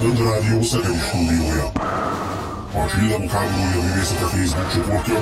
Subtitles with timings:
[0.00, 1.66] Rádió Szegedi stúdiója.
[2.74, 5.18] A Csillagok háborúja művészete Facebook csoportja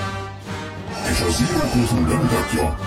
[1.10, 2.78] és a Zero Kultúr bemutatja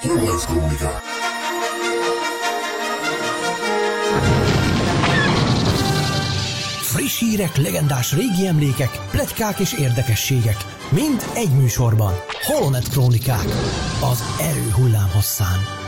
[0.00, 1.00] Horváth Krónikák.
[6.82, 10.56] Friss hírek, legendás régi emlékek, pletykák és érdekességek.
[10.88, 12.12] Mind egy műsorban.
[12.42, 13.46] Holonet Krónikák.
[14.12, 15.81] Az erő hullám hosszán.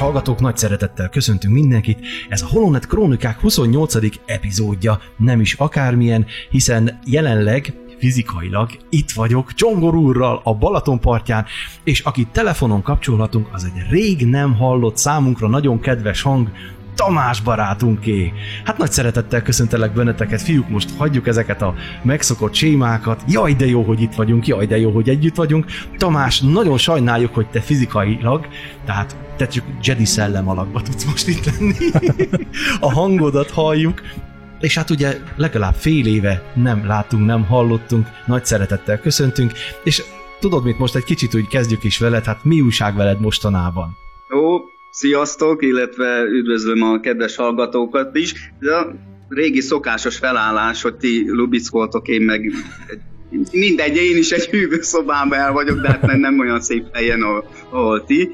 [0.00, 1.98] Hallgatók, nagy szeretettel köszöntünk mindenkit.
[2.28, 3.94] Ez a Holonet Krónikák 28.
[4.26, 11.46] epizódja, nem is akármilyen, hiszen jelenleg fizikailag itt vagyok Csongor úrral a Balaton partján,
[11.84, 16.50] és akit telefonon kapcsolhatunk, az egy rég nem hallott számunkra nagyon kedves hang,
[16.94, 18.32] Tamás barátunké.
[18.64, 23.22] Hát nagy szeretettel köszöntelek benneteket, fiúk, most hagyjuk ezeket a megszokott sémákat.
[23.28, 25.66] Jaj, de jó, hogy itt vagyunk, jaj, de jó, hogy együtt vagyunk.
[25.96, 28.46] Tamás, nagyon sajnáljuk, hogy te fizikailag,
[28.84, 31.74] tehát te csak Jedi szellem alakba tudsz most itt lenni.
[32.80, 34.02] a hangodat halljuk,
[34.60, 39.52] és hát ugye legalább fél éve nem látunk, nem hallottunk, nagy szeretettel köszöntünk,
[39.84, 40.02] és
[40.40, 43.96] tudod mit, most egy kicsit úgy kezdjük is veled, hát mi újság veled mostanában?
[44.34, 44.56] Ó,
[44.90, 48.52] Sziasztok, illetve üdvözlöm a kedves hallgatókat is.
[48.60, 48.94] Ez a
[49.28, 52.52] régi szokásos felállás, hogy ti lubickoltok, én meg
[53.52, 57.50] mindegy, én is egy hűvőszobában el vagyok, de hát nem, nem olyan szép helyen, ahol,
[57.70, 58.30] ahol ti.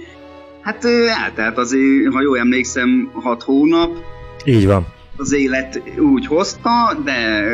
[0.60, 0.84] Hát
[1.24, 3.96] eltelt azért, ha jól emlékszem, hat hónap.
[4.44, 4.86] Így van.
[5.16, 7.44] Az élet úgy hozta, de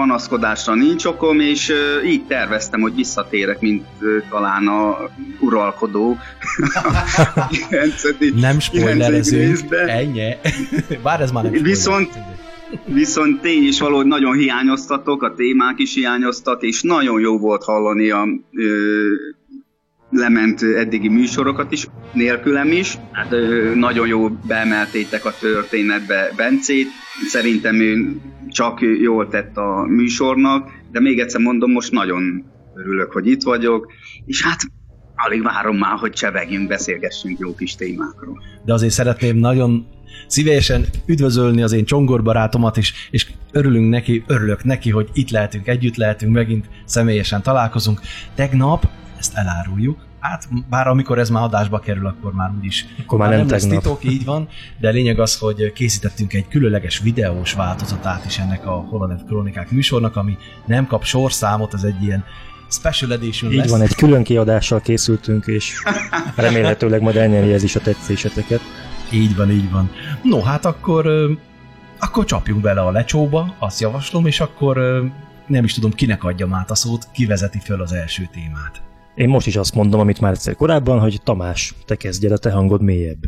[0.00, 1.72] panaszkodásra nincs okom, és
[2.06, 3.86] így terveztem, hogy visszatérek, mint
[4.30, 4.96] talán a
[5.40, 6.16] uralkodó.
[8.40, 10.32] nem spoilerezünk, ennyi.
[11.02, 12.10] Bár ez már nem Viszont,
[12.84, 18.10] viszont ti is valahogy nagyon hiányoztatok, a témák is hiányoztak, és nagyon jó volt hallani
[18.10, 18.64] a ö,
[20.10, 22.98] lement eddigi műsorokat is, nélkülem is.
[23.12, 26.88] Hát ö, nagyon jó beemeltétek a történetbe Bencét.
[27.28, 32.44] Szerintem ő csak jól tett a műsornak, de még egyszer mondom, most nagyon
[32.74, 33.92] örülök, hogy itt vagyok,
[34.26, 34.58] és hát
[35.16, 38.42] alig várom már, hogy csevegjünk, beszélgessünk jó kis témákról.
[38.64, 39.86] De azért szeretném nagyon
[40.26, 45.68] szívesen üdvözölni az én csongor barátomat is, és örülünk neki, örülök neki, hogy itt lehetünk,
[45.68, 48.00] együtt lehetünk, megint személyesen találkozunk.
[48.34, 48.88] Tegnap,
[49.18, 53.38] ezt eláruljuk, Hát, bár amikor ez már adásba kerül, akkor már úgyis akkor már, már
[53.38, 54.48] nem, nem lesz titok, így van,
[54.78, 60.16] de lényeg az, hogy készítettünk egy különleges videós változatát is ennek a Holonet Krónikák műsornak,
[60.16, 60.36] ami
[60.66, 62.24] nem kap sorszámot, ez egy ilyen
[62.68, 63.70] special edition Így lesz.
[63.70, 65.82] van, egy külön kiadással készültünk, és
[66.34, 68.60] remélhetőleg majd elnyeri ez is a tetszéseteket.
[69.12, 69.90] Így van, így van.
[70.22, 71.10] No, hát akkor,
[71.98, 75.02] akkor csapjunk bele a lecsóba, azt javaslom, és akkor
[75.46, 78.82] nem is tudom, kinek adjam át a szót, kivezeti föl az első témát.
[79.20, 82.50] Én most is azt mondom, amit már egyszer korábban, hogy Tamás, te kezdjed, a te
[82.50, 83.18] hangod mélyebb.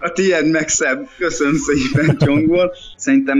[0.00, 1.08] A tiéd meg szebb.
[1.18, 2.72] Köszönöm szépen, Csongol.
[2.96, 3.38] Szerintem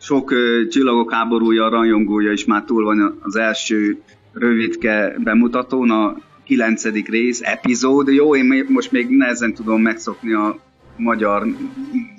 [0.00, 4.02] sok uh, csillagok háborúja, rajongója is már túl van az első
[4.32, 8.08] rövidke bemutatón, a kilencedik rész, epizód.
[8.08, 10.58] Jó, én most még nehezen tudom megszokni a
[10.96, 11.46] magyar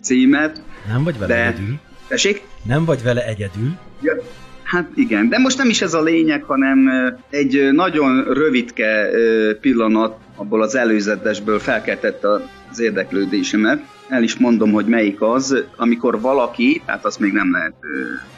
[0.02, 0.62] címet.
[0.88, 1.48] Nem vagy vele de...
[1.48, 1.80] egyedül.
[2.08, 2.42] Tessék?
[2.64, 3.70] Nem vagy vele egyedül.
[4.02, 4.14] Ja,
[4.64, 6.90] hát igen, de most nem is ez a lényeg, hanem
[7.30, 9.10] egy nagyon rövidke
[9.62, 12.28] pillanat abból az előzetesből felkeltette
[12.72, 13.84] az érdeklődésemet.
[14.08, 17.74] El is mondom, hogy melyik az, amikor valaki, tehát azt még nem lehet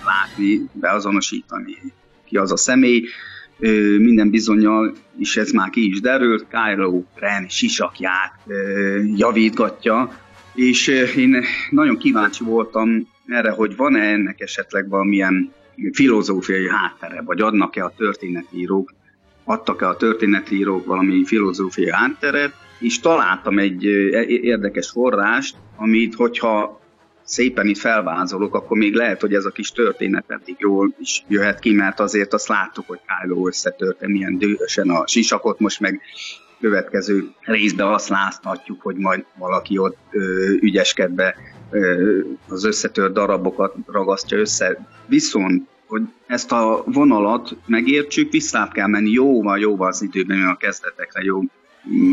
[0.06, 1.78] látni, beazonosítani
[2.26, 3.04] ki az a személy,
[3.98, 8.34] minden bizonyal, és ez már ki is derült, Kylo Ren sisakját
[9.16, 10.20] javítgatja,
[10.54, 15.52] és én nagyon kíváncsi voltam erre, hogy van-e ennek esetleg valamilyen
[15.92, 18.94] filozófiai háttere, vagy adnak-e a történetírók,
[19.44, 23.84] adtak-e a történetírók valami filozófiai hátteret, és találtam egy
[24.44, 26.81] érdekes forrást, amit, hogyha
[27.24, 31.60] szépen itt felvázolok, akkor még lehet, hogy ez a kis történet eddig jól is jöhet
[31.60, 36.02] ki, mert azért azt láttuk, hogy Kylo összetörte milyen dühösen a sisakot, most meg
[36.60, 41.36] következő részben azt láthatjuk, hogy majd valaki ott ö, ügyeskedve
[41.70, 44.88] ö, az összetört darabokat ragasztja össze.
[45.06, 51.24] Viszont, hogy ezt a vonalat megértsük, vissza kell menni jóval, jóval az időben, a kezdetekre,
[51.24, 51.42] jó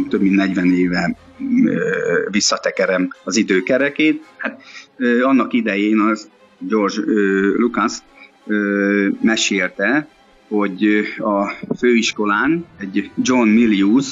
[0.09, 1.17] több mint 40 éve
[2.31, 4.25] visszatekerem az időkerekét.
[4.37, 4.63] Hát
[5.23, 7.01] annak idején az George
[7.57, 7.93] Lucas
[9.21, 10.09] mesélte,
[10.49, 14.07] hogy a főiskolán egy John Milius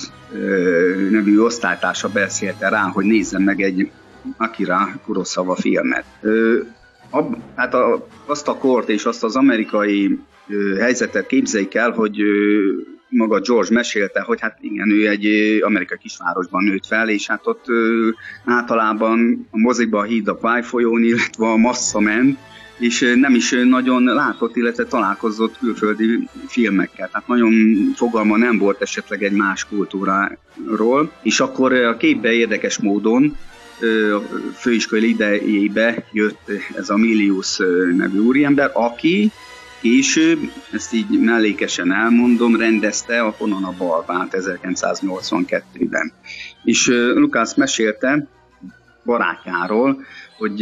[1.11, 3.91] nevű osztálytársa beszélte rá, hogy nézzen meg egy
[4.37, 6.05] Akira Kurosawa filmet.
[7.11, 10.19] Ab, hát a, azt a kort és azt az amerikai
[10.79, 12.23] helyzetet képzeljük el, hogy
[13.09, 15.27] maga George mesélte, hogy hát igen, ő egy
[15.63, 17.65] amerikai kisvárosban nőtt fel, és hát ott
[18.45, 22.39] általában a mozikba a híd a pályfolyón, illetve a massza ment,
[22.79, 27.09] és nem is nagyon látott, illetve találkozott külföldi filmekkel.
[27.13, 27.53] Tehát nagyon
[27.95, 33.37] fogalma nem volt esetleg egy más kultúráról, és akkor a képbe érdekes módon
[34.13, 34.21] a
[34.55, 37.57] főiskolai idejébe jött ez a Milius
[37.97, 39.31] nevű úriember, aki
[39.87, 40.39] később,
[40.73, 46.13] ezt így mellékesen elmondom, rendezte a Honon a Balbát 1982-ben.
[46.65, 48.29] És Lukács mesélte
[49.05, 50.05] barátjáról,
[50.39, 50.61] hogy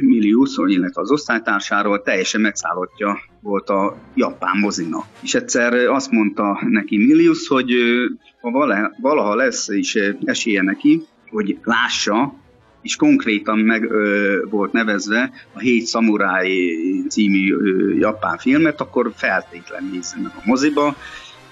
[0.00, 5.04] Milius, illetve az osztálytársáról teljesen megszállottja volt a japán mozina.
[5.20, 7.72] És egyszer azt mondta neki Milius, hogy
[8.40, 8.50] ha
[9.00, 12.34] valaha lesz is esélye neki, hogy lássa
[12.84, 16.50] és konkrétan meg ö, volt nevezve a Hét Szamuráj
[17.08, 20.96] című ö, japán filmet, akkor feltétlen nézzen meg a moziba.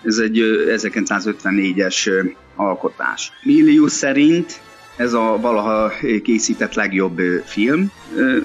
[0.04, 2.26] Ez egy 1954-es
[2.56, 3.32] alkotás.
[3.44, 4.60] Milius szerint
[4.96, 5.92] ez a valaha
[6.22, 7.90] készített legjobb film.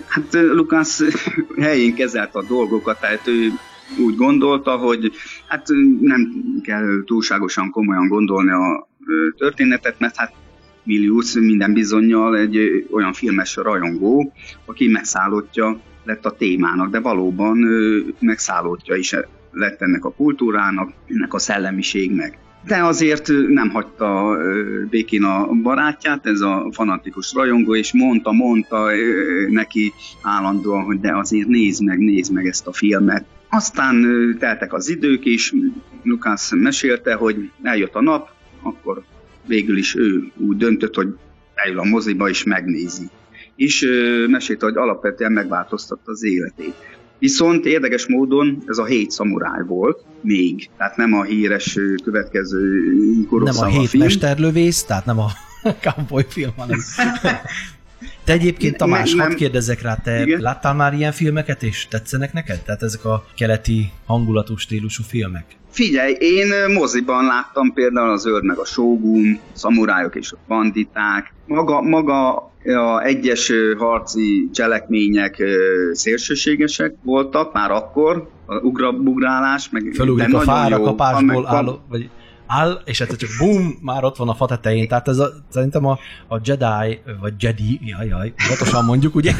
[0.08, 0.98] Hát Lukács
[1.62, 3.52] helyén kezelt a dolgokat, tehát ő
[3.98, 5.12] úgy gondolta, hogy
[5.48, 5.68] hát
[6.00, 6.32] nem
[6.64, 8.88] kell túlságosan komolyan gondolni a
[9.38, 10.34] történetet, mert hát
[10.88, 14.34] Milius minden bizonyal egy olyan filmes rajongó,
[14.66, 17.58] aki megszállottja lett a témának, de valóban
[18.20, 19.16] megszállottja is
[19.52, 22.38] lett ennek a kultúrának, ennek a szellemiségnek.
[22.68, 24.38] De azért nem hagyta
[24.90, 28.90] békén a barátját, ez a fanatikus rajongó, és mondta, mondta
[29.50, 33.26] neki állandóan, hogy de azért nézd meg, nézd meg ezt a filmet.
[33.50, 34.06] Aztán
[34.40, 35.56] teltek az idők, és
[36.04, 38.30] Lukács mesélte, hogy eljött a nap,
[38.62, 39.04] akkor
[39.48, 41.08] végül is ő úgy döntött, hogy
[41.54, 43.10] eljön a moziba és megnézi.
[43.56, 43.88] És
[44.28, 46.74] mesélte, hogy alapvetően megváltoztatta az életét.
[47.20, 52.84] Viszont érdekes módon ez a hét szamuráj volt még, tehát nem a híres következő
[53.30, 54.04] Nem a hét film.
[54.04, 55.30] mesterlövész, tehát nem a
[55.84, 56.80] cowboy film, hanem...
[58.28, 60.42] Te egyébként, Tamás, hadd kérdezzek rá, te Igen?
[60.42, 62.62] láttál már ilyen filmeket, és tetszenek neked?
[62.62, 65.46] Tehát ezek a keleti hangulatú stílusú filmek?
[65.70, 71.82] Figyelj, én moziban láttam például az Őr meg a Sógun, Szamurájok és a Banditák, maga,
[71.82, 72.36] maga
[72.66, 75.44] a egyes harci cselekmények
[75.92, 82.10] szélsőségesek voltak már akkor, a ugrabugrálás, meg Felugrik a fára kapásból álló, vagy
[82.48, 84.88] áll, és egyszer csak bum, már ott van a fa tetején.
[84.88, 89.34] Tehát ez a, szerintem a, a Jedi, vagy Jedi, jaj, jaj, pontosan mondjuk, ugye,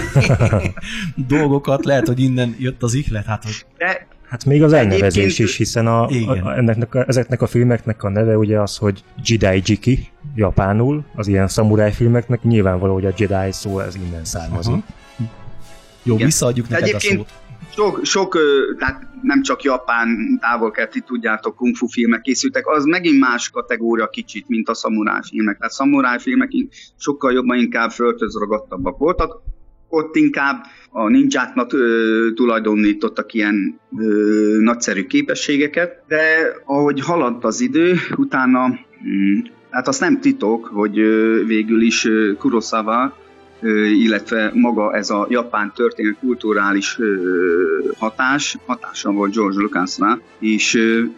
[1.28, 3.66] dolgokat lehet, hogy innen jött az ihlet, hát hogy...
[3.78, 8.10] De Hát még az elnevezés is, hiszen a, a, ennek, a, ezeknek a filmeknek a
[8.10, 13.52] neve ugye az, hogy Jedi Jiki, japánul, az ilyen szamuráj filmeknek nyilvánvaló, hogy a Jedi
[13.52, 14.72] szó ez innen származik.
[14.72, 14.84] Aha.
[16.04, 16.26] Jó, Igen.
[16.26, 17.34] visszaadjuk neked a szót.
[17.74, 18.38] Sok, sok,
[18.78, 24.08] tehát nem csak japán távol ti tudjátok, kung fu filmek készültek, az megint más kategória
[24.08, 25.58] kicsit, mint a szamuráj filmek.
[25.58, 26.52] Tehát szamuráj filmek
[26.98, 29.42] sokkal jobban inkább földhözragadtabbak voltak.
[29.90, 37.96] Ott inkább a ninjáknak ö, tulajdonítottak ilyen ö, nagyszerű képességeket, de ahogy haladt az idő,
[38.16, 38.68] utána,
[39.02, 39.40] hm,
[39.70, 43.18] hát azt nem titok, hogy ö, végül is Kurosawa
[43.96, 47.00] illetve maga ez a japán történet kulturális
[47.98, 50.74] hatás, hatása volt George Lucasra, és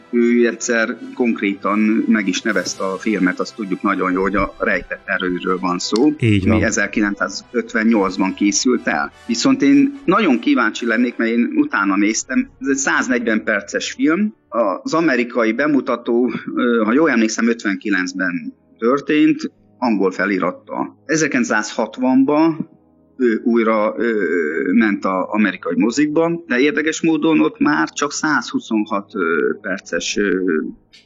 [0.09, 5.01] ő egyszer konkrétan meg is nevezte a filmet, azt tudjuk nagyon jó, hogy a rejtett
[5.05, 6.55] erőről van szó, Így van.
[6.55, 9.11] ami 1958-ban készült el.
[9.25, 14.93] Viszont én nagyon kíváncsi lennék, mert én utána néztem, ez egy 140 perces film, az
[14.93, 16.31] amerikai bemutató,
[16.83, 21.03] ha jól emlékszem, 59-ben történt, angol felirattal.
[21.05, 22.67] 1960-ban
[23.17, 24.13] ő újra ö,
[24.71, 30.41] ment az amerikai mozikban, de érdekes módon ott már csak 126 ö, perces ö,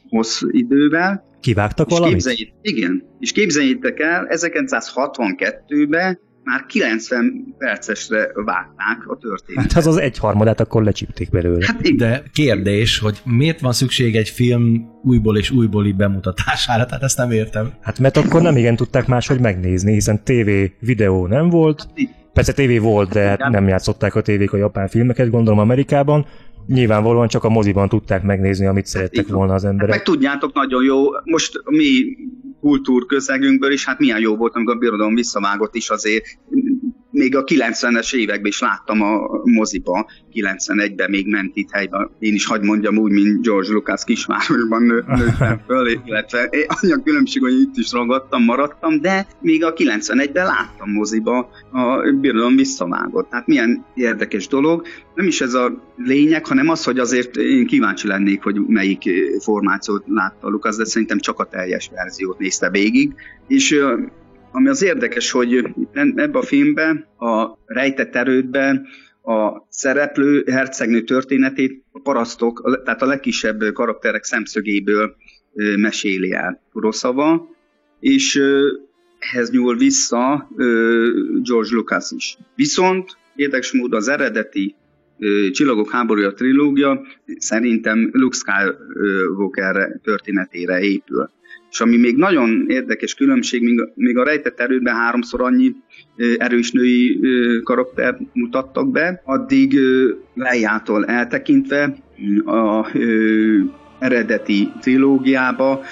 [0.08, 1.24] hossz idővel.
[1.40, 2.12] Kivágtak valamit?
[2.12, 9.72] Képzeljét, igen, és képzeljétek el, 1962-ben már 90 percesre vágták a történetet.
[9.72, 11.66] Hát az az egyharmadát akkor lecsípték belőle.
[11.66, 17.16] Hát De kérdés, hogy miért van szükség egy film újból és újbóli bemutatására, tehát ezt
[17.16, 17.72] nem értem.
[17.80, 21.88] Hát mert akkor nem igen tudták máshogy megnézni, hiszen TV videó nem volt,
[22.32, 26.26] persze TV volt, de hát nem játszották a tévék a japán filmeket, gondolom Amerikában,
[26.66, 29.94] nyilvánvalóan csak a moziban tudták megnézni, amit szerettek volna az emberek.
[29.94, 32.16] Hát meg tudjátok nagyon jó, most mi
[32.60, 36.24] kultúrközegünkből is, hát milyen jó volt, amikor a birodalom visszavágott is azért
[37.14, 42.10] még a 90-es években is láttam a moziba, 91-ben még ment itt helyben.
[42.18, 47.42] Én is hagyd mondjam úgy, mint George Lucas kisvárosban nő, nőttem föl, illetve annyi különbség,
[47.42, 53.30] hogy itt is ragadtam, maradtam, de még a 91-ben láttam moziba a birodalom visszavágott.
[53.30, 54.86] Tehát milyen érdekes dolog.
[55.14, 59.02] Nem is ez a lényeg, hanem az, hogy azért én kíváncsi lennék, hogy melyik
[59.40, 63.14] formációt látta Lucas, de szerintem csak a teljes verziót nézte végig.
[63.48, 63.80] És
[64.54, 68.86] ami az érdekes, hogy ebben a filmben, a rejtett erődben
[69.22, 75.14] a szereplő hercegnő történetét a parasztok, tehát a legkisebb karakterek szemszögéből
[75.76, 77.48] meséli el Kuroszava,
[78.00, 78.42] és
[79.18, 80.48] ehhez nyúl vissza
[81.42, 82.38] George Lucas is.
[82.54, 84.74] Viszont érdekes módon az eredeti
[85.50, 87.06] Csillagok háborúja trilógia
[87.38, 91.30] szerintem Luke Skywalker történetére épül.
[91.74, 93.62] És ami még nagyon érdekes különbség,
[93.94, 95.72] még, a rejtett erődben háromszor annyi
[96.36, 97.20] erős női
[97.62, 99.78] karakter mutattak be, addig
[100.34, 101.96] Leijától eltekintve
[102.44, 102.88] a
[103.98, 105.82] eredeti trilógiába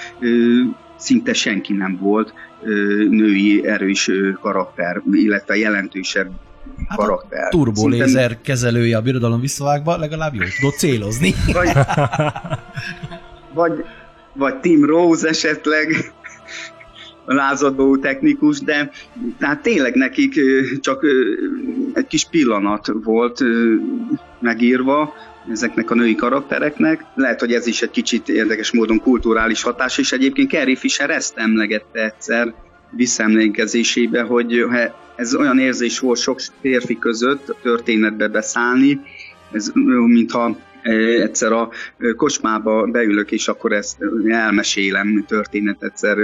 [0.97, 2.35] szinte senki nem volt
[3.09, 4.11] női erős
[4.41, 6.31] karakter, illetve jelentősebb
[6.89, 7.49] hát karakter.
[7.49, 8.41] turbolézer Szinte...
[8.43, 11.35] kezelője a birodalom visszavágva legalább jól tudott célozni.
[11.53, 11.69] Vagy,
[13.63, 13.85] vagy
[14.35, 16.13] vagy Tim Rose esetleg,
[17.25, 18.91] lázadó technikus, de
[19.39, 20.41] tehát tényleg nekik
[20.81, 21.05] csak
[21.93, 23.41] egy kis pillanat volt
[24.41, 25.15] megírva
[25.51, 27.05] ezeknek a női karaktereknek.
[27.15, 31.37] Lehet, hogy ez is egy kicsit érdekes módon kulturális hatás, és egyébként Carrie Fisher ezt
[31.37, 32.55] emlegette egyszer
[32.91, 34.65] visszaemlékezésébe, hogy
[35.17, 39.01] ez olyan érzés volt sok férfi között a történetbe beszállni,
[39.53, 39.71] ez
[40.07, 40.57] mintha
[41.23, 41.69] egyszer a
[42.17, 43.97] kocsmába beülök, és akkor ezt
[44.29, 46.17] elmesélem történet egyszer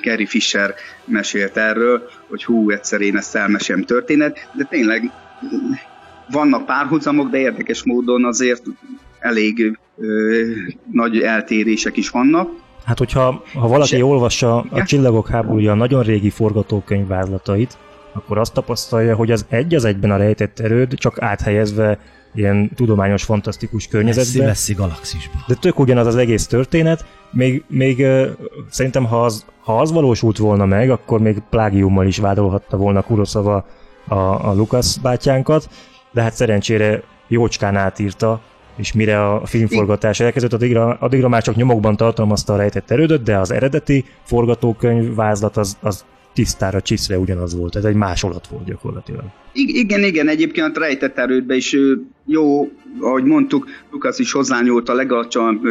[0.00, 0.74] Kerry Fisher
[1.04, 5.10] mesélt erről, hogy hú, egyszer én ezt elmesélem történet, de tényleg
[6.30, 8.62] vannak párhuzamok, de érdekes módon azért
[9.18, 10.42] elég ö,
[10.92, 12.50] nagy eltérések is vannak.
[12.84, 17.78] Hát, hogyha ha valaki és olvassa a Csillagok háborúja nagyon régi forgatókönyv vázlatait,
[18.12, 21.98] akkor azt tapasztalja, hogy az egy az egyben a rejtett erőd, csak áthelyezve
[22.34, 24.46] ilyen tudományos, fantasztikus környezetben.
[24.46, 25.44] Messzi-messzi galaxisban.
[25.46, 28.06] De tök ugyanaz az egész történet, még, még
[28.70, 33.66] szerintem ha az, ha az valósult volna meg, akkor még plágiummal is vádolhatta volna Kuroszava
[34.08, 34.14] a,
[34.48, 35.68] a Lukasz bátyánkat,
[36.12, 38.40] de hát szerencsére jócskán átírta,
[38.76, 43.38] és mire a filmforgatás elkezdett, addigra, addigra már csak nyomokban tartalmazta a rejtett erődöt, de
[43.38, 46.04] az eredeti forgatókönyv vázlat az, az
[46.38, 49.24] tisztára csiszve ugyanaz volt, ez egy másolat volt gyakorlatilag.
[49.52, 51.76] I- igen, igen, egyébként a rejtett erődbe is
[52.26, 55.62] jó, ahogy mondtuk, Lukasz is hozzányúlt a legalacsonyabb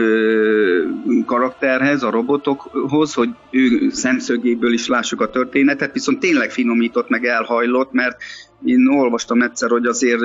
[1.26, 7.92] karakterhez, a robotokhoz, hogy ő szemszögéből is lássuk a történetet, viszont tényleg finomított, meg elhajlott,
[7.92, 8.18] mert
[8.66, 10.22] én olvastam egyszer, hogy azért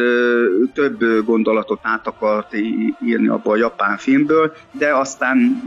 [0.75, 2.54] több gondolatot át akart
[3.04, 5.62] írni abba a japán filmből, de aztán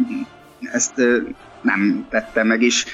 [0.71, 1.01] ezt
[1.61, 2.85] nem tette meg, és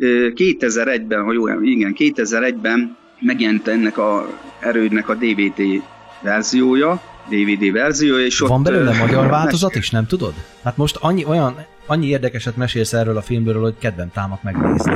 [0.00, 5.82] 2001-ben, ha jó, igen, 2001-ben megjelent ennek a erődnek a DVD
[6.22, 10.34] verziója, DVD verziója, és Van belőle magyar változat is, nem tudod?
[10.62, 11.54] Hát most annyi, olyan,
[11.86, 14.92] annyi érdekeset mesélsz erről a filmről, hogy kedvem támad megnézni.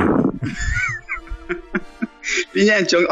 [2.49, 3.05] Figyelj csak,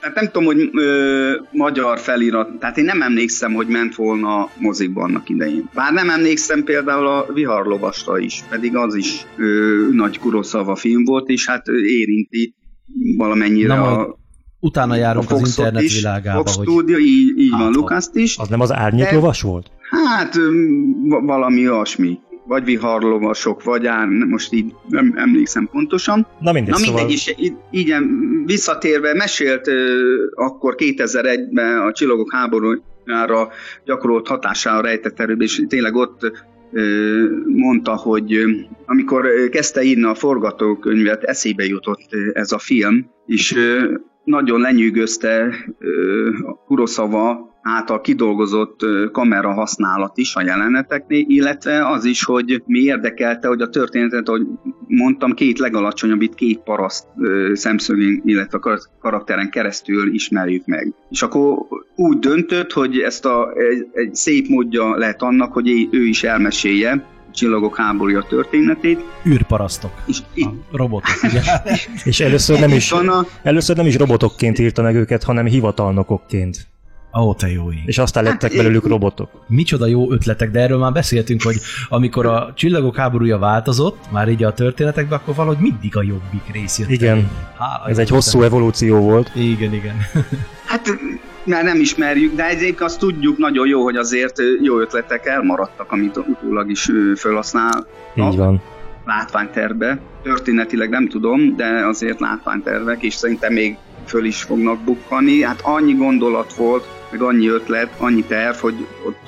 [0.00, 4.50] tehát nem tudom, hogy ö, magyar felirat, tehát én nem emlékszem, hogy ment volna a
[4.58, 5.70] mozikba annak idején.
[5.74, 11.28] Bár nem emlékszem például a Viharlovasra is, pedig az is ö, nagy Kuroszava film volt,
[11.28, 12.54] és hát érinti
[13.16, 14.18] valamennyire Na, a
[14.60, 16.38] utána járunk a az internet is, világába.
[16.38, 16.66] Fox hogy...
[16.66, 18.36] Studio, így, így van, Lukaszt is.
[18.36, 19.70] Az nem az árnyék lovas volt?
[19.90, 20.38] Hát
[21.22, 26.26] valami olyasmi vagy viharlovasok, vagy ár, most így nem emlékszem pontosan.
[26.40, 27.44] Na mindegy, Na mindegy szóval...
[27.44, 27.94] is, így,
[28.44, 29.70] visszatérve mesélt
[30.34, 33.48] akkor 2001-ben a Csillagok háborújára
[33.84, 36.32] gyakorolt hatására rejtett erőben, és tényleg ott
[37.46, 38.44] mondta, hogy
[38.86, 43.54] amikor kezdte írni a forgatókönyvet, eszébe jutott ez a film, és
[44.26, 45.54] nagyon lenyűgözte
[46.66, 48.80] Kuroszava által kidolgozott
[49.12, 54.42] kamera használat is a jeleneteknél, illetve az is, hogy mi érdekelte, hogy a történetet, hogy
[54.86, 57.06] mondtam, két legalacsonyabb, itt két paraszt
[57.52, 60.94] szemszögén, illetve a karakteren keresztül ismerjük meg.
[61.10, 61.58] És akkor
[61.96, 67.04] úgy döntött, hogy ezt a, egy, egy szép módja lehet annak, hogy ő is elmesélje,
[67.36, 69.00] csillagok háborúja történetét.
[69.26, 69.90] űrparasztok.
[70.06, 71.40] És a robotok, ugye?
[72.04, 72.94] és először nem, is,
[73.42, 76.66] először nem is robotokként írta meg őket, hanem hivatalnokokként
[77.18, 77.82] Ó, te jó ég.
[77.84, 79.30] És aztán lettek hát, belőlük robotok.
[79.46, 81.56] Micsoda jó ötletek, de erről már beszéltünk, hogy
[81.88, 86.78] amikor a csillagok háborúja változott, már így a történetekben, akkor valahogy mindig a jobbik rész
[86.78, 86.90] jött.
[86.90, 89.30] Igen, Hála ez egy hosszú evolúció volt.
[89.34, 89.96] Igen, igen.
[90.66, 90.98] Hát
[91.46, 96.16] már nem ismerjük, de egyébként azt tudjuk nagyon jó, hogy azért jó ötletek elmaradtak, amit
[96.16, 97.86] utólag is felhasznál.
[98.14, 98.62] Így van.
[99.04, 99.98] Látványterbe.
[100.22, 103.76] Történetileg nem tudom, de azért látványtervek, és szerintem még
[104.06, 105.42] föl is fognak bukkani.
[105.42, 109.18] Hát annyi gondolat volt, meg annyi ötlet, annyi terv, hogy ott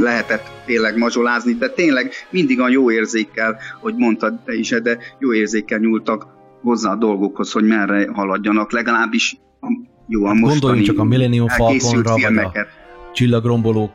[0.00, 5.32] lehetett tényleg mazsolázni, de tényleg mindig a jó érzékkel, hogy mondtad te is, de jó
[5.32, 6.26] érzékkel nyúltak
[6.62, 9.36] hozzá a dolgokhoz, hogy merre haladjanak, legalábbis
[10.06, 12.52] jó a hát Gondoljunk csak a Millennium Falconra, vagy a
[13.12, 13.92] csillagrombolók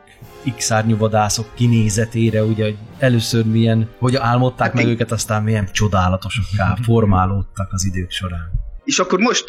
[0.56, 4.90] X-árnyú vadászok kinézetére, ugye, hogy először milyen, hogy álmodták hát meg én...
[4.90, 8.50] őket, aztán milyen csodálatosokká formálódtak az idők során.
[8.84, 9.44] És akkor most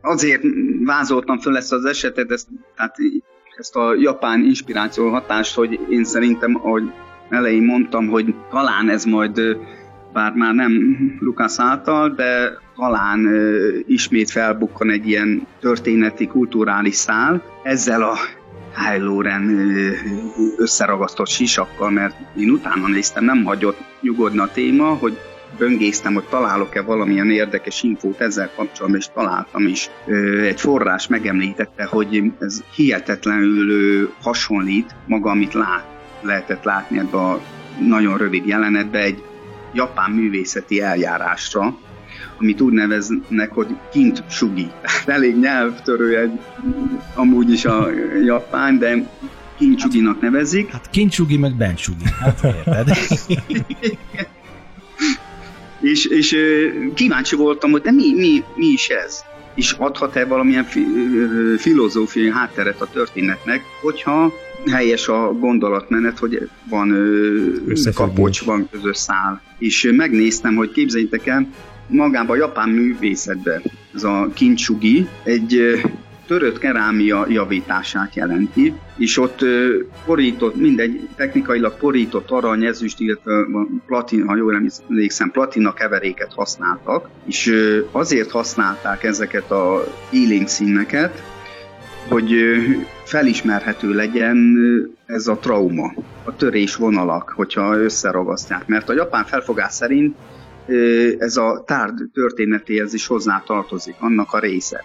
[0.00, 0.42] azért
[0.84, 2.94] vázoltam föl ezt az esetet, ezt, tehát
[3.56, 6.82] ezt a japán inspiráció hatást, hogy én szerintem, ahogy
[7.28, 9.40] elején mondtam, hogy talán ez majd,
[10.12, 13.28] bár már nem Lukász által, de talán
[13.86, 18.16] ismét felbukkan egy ilyen történeti, kulturális szál, ezzel a
[18.74, 19.70] Kylo Ren
[20.56, 25.18] összeragasztott sisakkal, mert én utána néztem, nem hagyott nyugodni a téma, hogy
[25.58, 29.90] böngésztem, hogy találok-e valamilyen érdekes infót ezzel kapcsolatban, és találtam is.
[30.42, 35.86] Egy forrás megemlítette, hogy ez hihetetlenül hasonlít maga, amit lát,
[36.20, 37.40] lehetett látni ebbe a
[37.80, 39.22] nagyon rövid jelenetbe egy
[39.72, 41.78] japán művészeti eljárásra,
[42.38, 44.70] amit úgy neveznek, hogy kint sugi.
[45.06, 46.40] Elég nyelvtörő egy,
[47.14, 47.88] amúgy is a
[48.24, 49.10] japán, de
[49.58, 50.70] kincsuginak nevezik.
[50.70, 52.88] Hát kincsugi meg bensugi, hát érted?
[55.80, 56.36] és, és
[56.94, 59.24] kíváncsi voltam, hogy de mi, mi, mi is ez?
[59.54, 60.86] És adhat-e valamilyen fi,
[61.58, 64.32] filozófiai hátteret a történetnek, hogyha
[64.66, 66.94] helyes a gondolatmenet, hogy van
[67.94, 69.42] kapocs, van közös szál.
[69.58, 71.48] És megnéztem, hogy képzeljétek el,
[71.86, 73.62] magában a japán művészetben
[73.94, 75.80] ez a kincsugi egy
[76.26, 79.44] törött kerámia javítását jelenti, és ott
[80.04, 83.46] porított, mindegy, technikailag porított arany, ezüst, illetve
[83.86, 84.54] platina, ha jól
[84.88, 87.54] emlékszem, platina keveréket használtak, és
[87.90, 91.22] azért használták ezeket a healing színeket,
[92.08, 92.34] hogy
[93.04, 94.58] felismerhető legyen
[95.06, 95.94] ez a trauma,
[96.24, 98.66] a törés vonalak, hogyha összeragasztják.
[98.66, 100.16] Mert a japán felfogás szerint
[101.18, 104.84] ez a tárd történetéhez is hozzá tartozik, annak a része.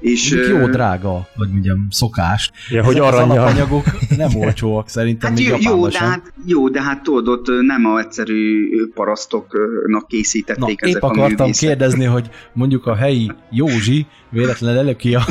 [0.00, 2.50] És jó drága, hogy mondjam, szokás.
[2.68, 3.36] Ja, hogy aranyag.
[3.36, 3.84] anyagok
[4.16, 7.98] nem olcsóak szerintem, hát még jó, de hát, jó, de hát tudod, ott nem a
[7.98, 11.68] egyszerű parasztoknak készítették Na, ezek épp a akartam művészek.
[11.68, 15.22] kérdezni, hogy mondjuk a helyi Józsi véletlenül előki a,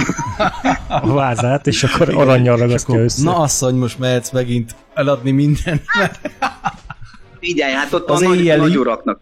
[0.87, 3.23] a vázát, és akkor aranyjal ragasztja össze.
[3.23, 5.81] Na asszony, most mehetsz megint eladni mindent.
[7.39, 9.19] Figyelj, hát ott az a nagy, nagy uraknak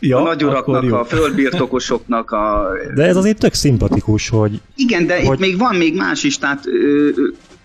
[0.00, 2.68] ja, a nagyuraknak, a földbirtokosoknak a...
[2.94, 4.60] De ez azért tök szimpatikus, hogy...
[4.76, 5.32] Igen, de hogy...
[5.32, 6.66] itt még van még más is, tehát...
[6.66, 7.08] Ö,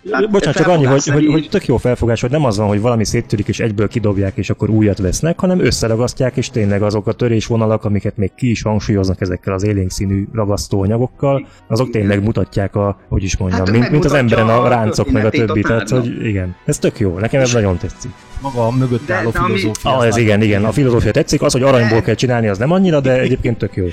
[0.10, 2.82] tehát Bocsánat, csak annyi, hogy, hogy, hogy tök jó felfogás, hogy nem az van, hogy
[2.82, 7.12] valami széttörik és egyből kidobják, és akkor újat vesznek, hanem összeragasztják, és tényleg azok a
[7.12, 12.98] törésvonalak, amiket még ki is hangsúlyoznak ezekkel az élénk színű ragasztóanyagokkal, azok tényleg mutatják a,
[13.08, 15.62] hogy is mondjam, hát mint, mint az emberen a ráncok meg a többi.
[15.62, 19.40] Tehát, hogy igen, ez tök jó, nekem ez nagyon tetszik maga a mögött álló de,
[19.40, 19.92] filozófia.
[19.92, 23.00] Ah, ez igen, igen, a filozófia tetszik, az, hogy aranyból kell csinálni, az nem annyira,
[23.00, 23.86] de egyébként tök jó.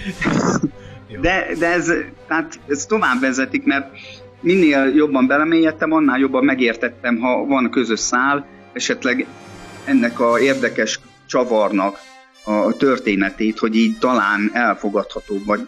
[1.21, 1.93] De, de ez,
[2.29, 3.91] tehát ez tovább vezetik, mert
[4.41, 9.27] minél jobban belemélyedtem, annál jobban megértettem, ha van közös szál, esetleg
[9.85, 11.99] ennek a érdekes csavarnak
[12.45, 15.61] a történetét, hogy így talán elfogadható, vagy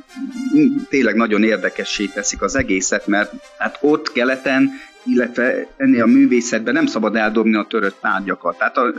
[0.89, 4.71] tényleg nagyon érdekessé teszik az egészet, mert hát ott keleten
[5.05, 8.59] illetve ennél a művészetben nem szabad eldobni a törött tárgyakat.
[8.59, 8.93] Tehát a,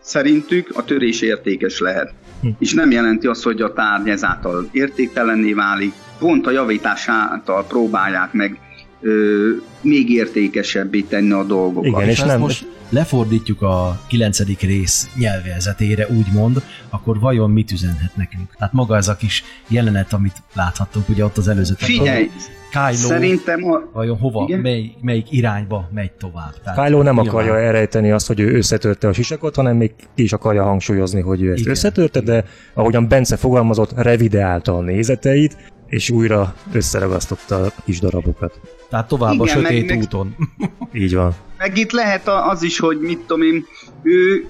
[0.00, 2.14] szerintük a törés értékes lehet.
[2.40, 2.48] Hm.
[2.58, 8.32] És nem jelenti azt, hogy a tárgy ezáltal értéktelenné válik, pont a javítás által próbálják
[8.32, 8.58] meg
[9.00, 11.90] ö, még értékesebbé tenni a dolgokat.
[11.90, 12.40] Igen, és, és nem...
[12.40, 18.54] most lefordítjuk a kilencedik rész nyelvezetére, úgymond, akkor vajon mit üzenhet nekünk?
[18.58, 22.30] Tehát maga ez a kis jelenet, amit láthattunk ugye ott az előző Figyelj,
[22.70, 23.82] Kylo szerintem a...
[23.92, 26.52] vajon hova, mely, melyik irányba megy tovább?
[26.64, 27.60] Tehát Kylo nem akarja van?
[27.60, 31.50] elrejteni azt, hogy ő összetörte a sisakot, hanem még ki is akarja hangsúlyozni, hogy ő
[31.50, 31.72] ezt Igen.
[31.72, 35.56] összetörte, de ahogyan Bence fogalmazott, revideálta a nézeteit,
[35.88, 38.60] és újra összeragasztotta a kis darabokat.
[38.88, 40.36] Tehát tovább Igen, a sötét meg, úton.
[40.92, 41.34] Így van.
[41.58, 43.64] Meg itt lehet az is, hogy mit tudom én,
[44.02, 44.46] ő,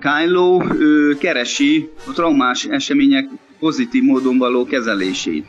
[0.00, 5.46] Kylo, ő keresi a traumás események pozitív módon való kezelését.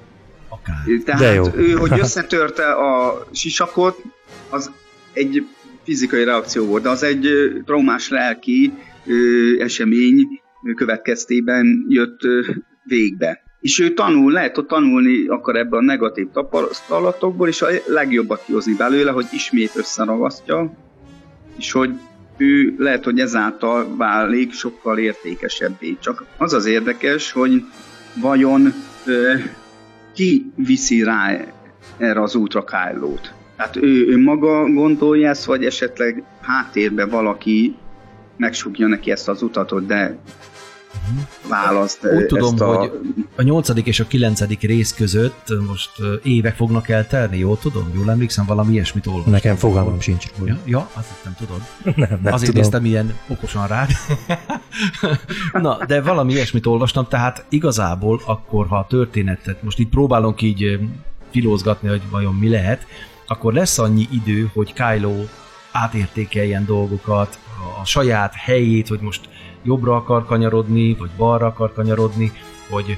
[0.49, 0.75] Akár.
[1.05, 1.45] Tehát De jó.
[1.55, 4.01] ő, hogy összetörte a sisakot,
[4.49, 4.71] az
[5.13, 5.47] egy
[5.83, 7.29] fizikai reakció volt, az egy
[7.65, 8.73] traumás lelki
[9.59, 10.27] esemény
[10.75, 12.19] következtében jött
[12.83, 13.43] végbe.
[13.61, 18.73] És ő tanul, lehet, hogy tanulni akar ebben a negatív tapasztalatokból, és a legjobbat kihozni
[18.73, 20.73] belőle, hogy ismét összeragasztja,
[21.57, 21.91] és hogy
[22.37, 25.97] ő lehet, hogy ezáltal válik sokkal értékesebbé.
[25.99, 27.63] Csak az az érdekes, hogy
[28.21, 28.73] vajon
[29.05, 29.33] ö,
[30.13, 31.39] ki viszi rá
[31.97, 33.33] erre az útra Kylo-t.
[33.55, 37.75] Tehát ő, ő maga gondolja ezt, vagy esetleg háttérben valaki
[38.37, 40.17] megsugja neki ezt az utatot, de
[41.47, 42.05] választ.
[42.15, 42.75] Úgy tudom, a...
[42.75, 42.91] hogy
[43.35, 45.91] a nyolcadik és a kilencedik rész között most
[46.23, 47.91] évek fognak eltelni, jól tudom?
[47.95, 49.31] Jól emlékszem, valami ilyesmit olvastam.
[49.31, 50.25] Nekem fogalmam sincs.
[50.45, 51.61] Ja, ja, azt nem tudod.
[52.09, 52.61] nem, nem Azért tudom.
[52.61, 53.89] néztem ilyen okosan rád.
[55.61, 60.79] Na, de valami ilyesmit olvastam, tehát igazából akkor, ha a történetet, most itt próbálunk így
[61.31, 62.85] filózgatni, hogy vajon mi lehet,
[63.27, 65.15] akkor lesz annyi idő, hogy Kylo
[65.71, 67.39] átértékeljen dolgokat,
[67.81, 69.29] a saját helyét, hogy most
[69.63, 72.31] jobbra akar kanyarodni, vagy balra akar kanyarodni,
[72.69, 72.97] hogy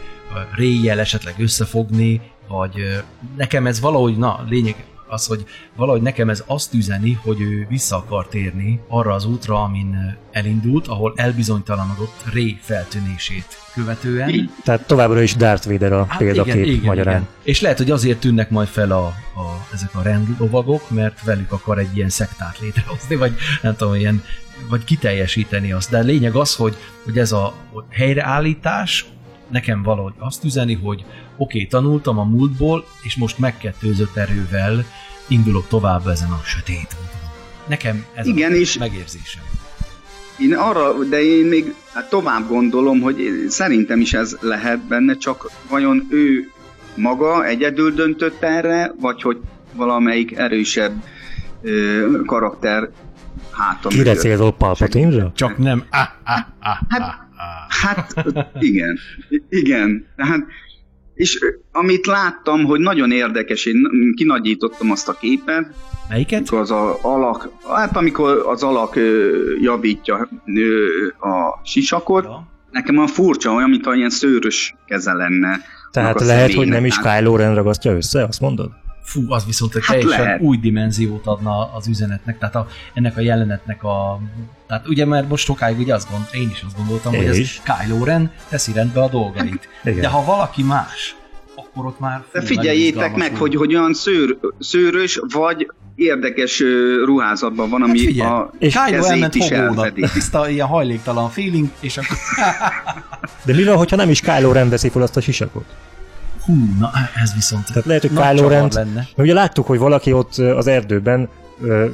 [0.55, 3.03] réjjel esetleg összefogni, vagy
[3.37, 4.75] nekem ez valahogy, na, lényeg
[5.11, 5.45] az, hogy
[5.75, 10.87] valahogy nekem ez azt üzeni, hogy ő vissza akar térni arra az útra, amin elindult,
[10.87, 14.49] ahol elbizonytalanodott Ré feltűnését követően.
[14.63, 17.15] Tehát továbbra is Darth Vader a hát példakép igen, igen, magyarán.
[17.15, 17.27] Igen.
[17.43, 21.79] És lehet, hogy azért tűnnek majd fel a, a, ezek a rendlovagok, mert velük akar
[21.79, 24.23] egy ilyen szektát létrehozni, vagy nem tudom, ilyen
[24.69, 25.89] vagy kiteljesíteni azt.
[25.89, 27.53] De a lényeg az, hogy, hogy ez a
[27.89, 29.05] helyreállítás
[29.49, 34.85] nekem valahogy azt üzeni, hogy oké, okay, tanultam a múltból, és most megkettőzött erővel
[35.27, 36.95] indulok tovább ezen a sötét
[37.67, 39.43] Nekem ez Igen, a és megérzésem.
[40.39, 45.51] Én arra, de én még hát tovább gondolom, hogy szerintem is ez lehet benne, csak
[45.69, 46.51] vajon ő
[46.95, 49.37] maga egyedül döntött erre, vagy hogy
[49.73, 51.03] valamelyik erősebb
[51.61, 52.89] ö, karakter
[53.61, 53.91] hátam.
[53.91, 55.31] Kire célzol Palpatine-ra?
[55.35, 55.83] Csak nem.
[55.89, 58.13] Ah, ah, ah, hát, ah, hát
[58.59, 58.99] igen,
[59.49, 60.05] igen.
[60.17, 60.45] Hát,
[61.13, 61.39] és
[61.71, 63.83] amit láttam, hogy nagyon érdekes, én
[64.15, 65.73] kinagyítottam azt a képet.
[66.09, 66.49] Melyiket?
[66.49, 68.99] Az a alak, hát amikor az alak
[69.61, 70.29] javítja
[71.19, 72.47] a sisakot, ja.
[72.71, 75.59] nekem a furcsa, olyan, mint ilyen szőrös keze lenne.
[75.91, 78.71] Tehát lehet, hogy nem is Kylo Ren ragasztja össze, azt mondod?
[79.11, 80.41] Fú, az viszont egy hát teljesen lehet.
[80.41, 84.19] új dimenziót adna az üzenetnek, tehát a, ennek a jelenetnek a...
[84.67, 87.61] Tehát ugye mert most sokáig ugye azt gond, én is azt gondoltam, én hogy is.
[87.65, 89.69] ez Kylo Ren teszi rendbe a dolgait.
[89.83, 91.15] Hát, De ha valaki más,
[91.55, 92.23] akkor ott már...
[92.31, 96.63] Fú, De figyeljétek meg, hogy, hogy olyan szőr, szőrös, vagy érdekes
[97.05, 100.05] ruházatban van, ami hát figyelj, a és Kylo elment is elfedi.
[100.13, 102.17] Tiszta ilyen hajléktalan feeling, és akkor...
[103.45, 105.65] De mi van, hogyha nem is Kylo Ren veszi fel azt a sisakot?
[106.51, 109.07] Hú, na ez viszont Tehát lehet, hogy Kylo Ren, lenne.
[109.17, 111.29] ugye láttuk, hogy valaki ott az erdőben
[111.61, 111.85] ö,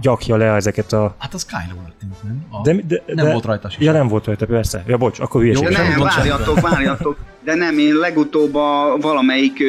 [0.00, 1.14] gyakja le ezeket a...
[1.18, 2.46] Hát az Kylo tűnt, nem?
[2.50, 2.62] A...
[2.62, 3.82] De, de, nem de, volt rajta sem.
[3.82, 4.84] Ja, nem volt rajta, persze.
[4.86, 5.62] Ja, bocs, akkor hülyeség.
[5.62, 7.16] Jó, nem, várjatok, várjatok.
[7.44, 9.62] De nem, én legutóbb a valamelyik,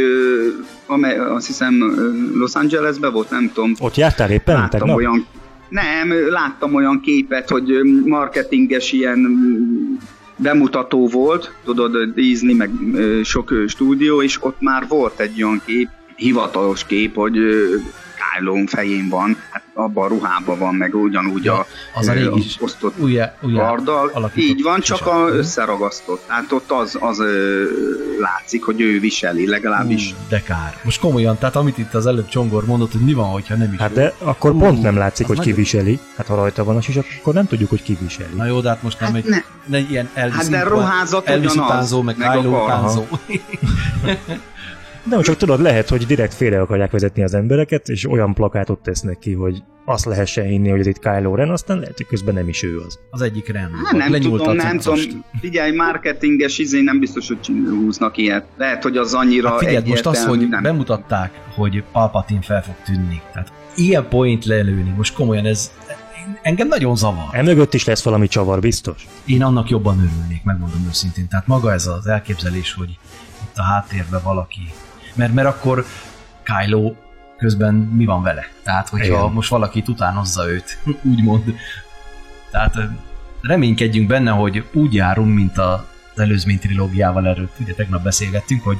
[0.87, 1.73] amely, azt hiszem
[2.35, 3.73] Los Angelesben volt, nem tudom.
[3.79, 4.55] Ott jártál éppen?
[4.55, 4.95] Láttam tegnap?
[4.95, 5.25] olyan,
[5.69, 7.71] nem, láttam olyan képet, hogy
[8.05, 9.37] marketinges ilyen
[10.41, 12.71] bemutató volt, tudod, Disney, meg
[13.23, 17.37] sok stúdió, és ott már volt egy olyan kép, hivatalos kép, hogy
[18.21, 22.45] Kylo fején van, hát abban a ruhában van, meg ugyanúgy ja, a, az a régi
[22.59, 24.31] osztott újjá, karddal.
[24.35, 26.23] Így van, csak a összeragasztott.
[26.27, 27.63] Hát ott az, az ö,
[28.19, 30.11] látszik, hogy ő viseli, legalábbis.
[30.11, 30.79] Uh, de kár.
[30.83, 33.79] Most komolyan, tehát amit itt az előbb Csongor mondott, hogy mi van, hogyha nem is
[33.79, 35.99] Hát de akkor pont nem látszik, hogy ki viseli.
[36.17, 38.33] Hát ha rajta van a sisak, akkor nem tudjuk, hogy ki viseli.
[38.35, 39.37] Na jó, de hát most nem hát egy ne.
[39.65, 43.05] Ne, ilyen Elvis, hát de ruházat Elvis utánzó, meg, meg Kylo utánzó.
[45.03, 49.17] Nem, csak tudod, lehet, hogy direkt félre akarják vezetni az embereket, és olyan plakátot tesznek
[49.19, 52.47] ki, hogy azt lehessen hinni, hogy ez itt Kylo Ren, aztán lehet, hogy közben nem
[52.47, 52.99] is ő az.
[53.09, 53.71] Az egyik Ren.
[53.85, 54.99] Hát nem tudom, nem tudom.
[55.39, 58.45] Figyelj, marketinges izé nem biztos, hogy húznak ilyet.
[58.57, 60.61] Lehet, hogy az annyira hát figyelj, most az, hogy nem.
[60.61, 63.21] bemutatták, hogy Palpatine fel fog tűnni.
[63.33, 65.71] Tehát ilyen point lelőni, most komolyan ez
[66.41, 67.27] engem nagyon zavar.
[67.31, 69.07] Emögött is lesz valami csavar, biztos?
[69.25, 71.27] Én annak jobban örülnék, megmondom őszintén.
[71.27, 72.89] Tehát maga ez az elképzelés, hogy
[73.43, 74.61] itt a háttérben valaki
[75.15, 75.85] mert, mert akkor
[76.43, 76.93] Kylo
[77.37, 78.45] közben mi van vele?
[78.63, 79.31] Tehát, hogyha Igen.
[79.31, 80.77] most valaki utánozza őt,
[81.11, 81.43] úgymond.
[82.51, 82.75] Tehát
[83.41, 85.79] reménykedjünk benne, hogy úgy járunk, mint az
[86.15, 88.77] előzmény trilógiával erről, ugye tegnap beszélgettünk, hogy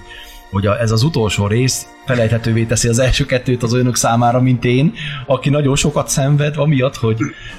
[0.51, 4.65] hogy a, ez az utolsó rész felejthetővé teszi az első kettőt az önök számára, mint
[4.65, 4.93] én,
[5.25, 7.17] aki nagyon sokat szenved, amiatt, hogy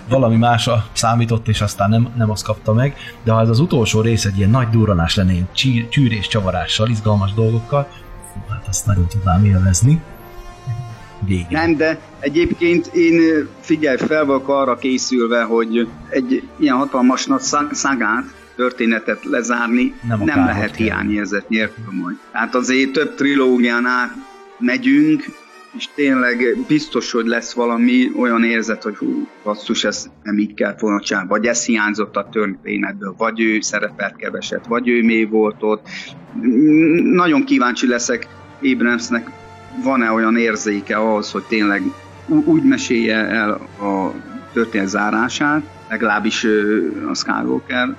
[0.08, 4.00] valami másra számított, és aztán nem, nem azt kapta meg, de ha ez az utolsó
[4.00, 5.48] rész egy ilyen nagy durranás lenne, ilyen
[5.88, 7.88] csűrés csavarással, izgalmas dolgokkal,
[8.32, 10.02] fú, hát azt nagyon tudnám élvezni.
[11.26, 11.46] vége.
[11.50, 17.40] Nem, de egyébként én figyelj fel vagyok arra készülve, hogy egy ilyen hatalmas nagy
[17.70, 18.24] szagát,
[18.56, 22.16] történetet lezárni nem, nem lehet hiányérzet nélkül majd.
[22.32, 24.10] Tehát azért több trilógián át
[24.58, 25.24] megyünk,
[25.76, 30.74] és tényleg biztos, hogy lesz valami olyan érzet, hogy hú, basszus, ez nem így kell
[30.78, 35.56] volna csinálni, vagy ez hiányzott a történetből, vagy ő szerepelt keveset, vagy ő mély volt
[35.60, 35.88] ott.
[37.02, 38.28] Nagyon kíváncsi leszek
[38.62, 39.30] Abramsnek,
[39.82, 41.82] van-e olyan érzéke ahhoz, hogy tényleg
[42.44, 44.14] úgy mesélje el a
[44.52, 46.46] történet zárását, legalábbis
[47.10, 47.96] a Skywalker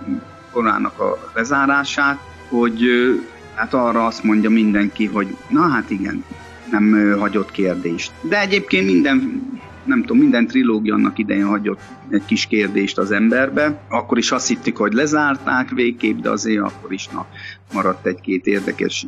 [0.52, 2.86] korának a lezárását, hogy
[3.56, 6.24] hát arra azt mondja mindenki, hogy na hát igen,
[6.80, 8.12] nem hagyott kérdést.
[8.22, 9.44] De egyébként minden,
[9.86, 13.82] nem tudom, minden trilógia annak idején hagyott egy kis kérdést az emberbe.
[13.90, 17.26] Akkor is azt hittük, hogy lezárták végképp, de azért akkor is na,
[17.74, 19.08] maradt egy-két érdekes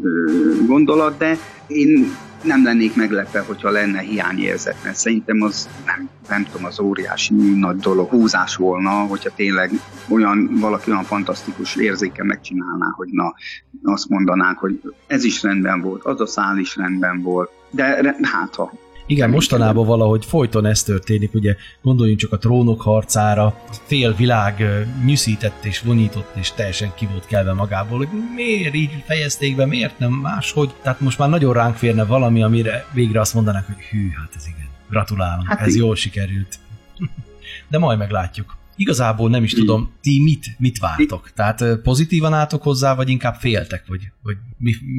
[0.67, 2.07] gondolat, de én
[2.43, 7.77] nem lennék meglepve, hogyha lenne hiányérzet, mert szerintem az nem, nem tudom, az óriási nagy
[7.77, 9.71] dolog, húzás volna, hogyha tényleg
[10.09, 13.33] olyan, valaki olyan fantasztikus érzéke megcsinálná, hogy na,
[13.83, 18.55] azt mondanák, hogy ez is rendben volt, az a szál is rendben volt, de hát
[18.55, 18.73] ha
[19.07, 24.63] igen, mostanában valahogy folyton ez történik, ugye gondoljunk csak a trónok harcára, fél világ
[25.05, 29.99] nyűszített és vonított és teljesen ki volt kelve magából, hogy miért így fejezték be, miért
[29.99, 30.73] nem máshogy.
[30.81, 34.47] Tehát most már nagyon ránk férne valami, amire végre azt mondanák, hogy hű, hát ez
[34.47, 35.79] igen, gratulálom, hát ez így.
[35.79, 36.59] jól sikerült.
[37.69, 38.57] De majd meglátjuk.
[38.75, 39.65] Igazából nem is Igen.
[39.65, 41.31] tudom, ti mit, mit vártok?
[41.35, 43.83] Tehát pozitívan álltok hozzá, vagy inkább féltek?
[43.87, 44.35] Vagy, vagy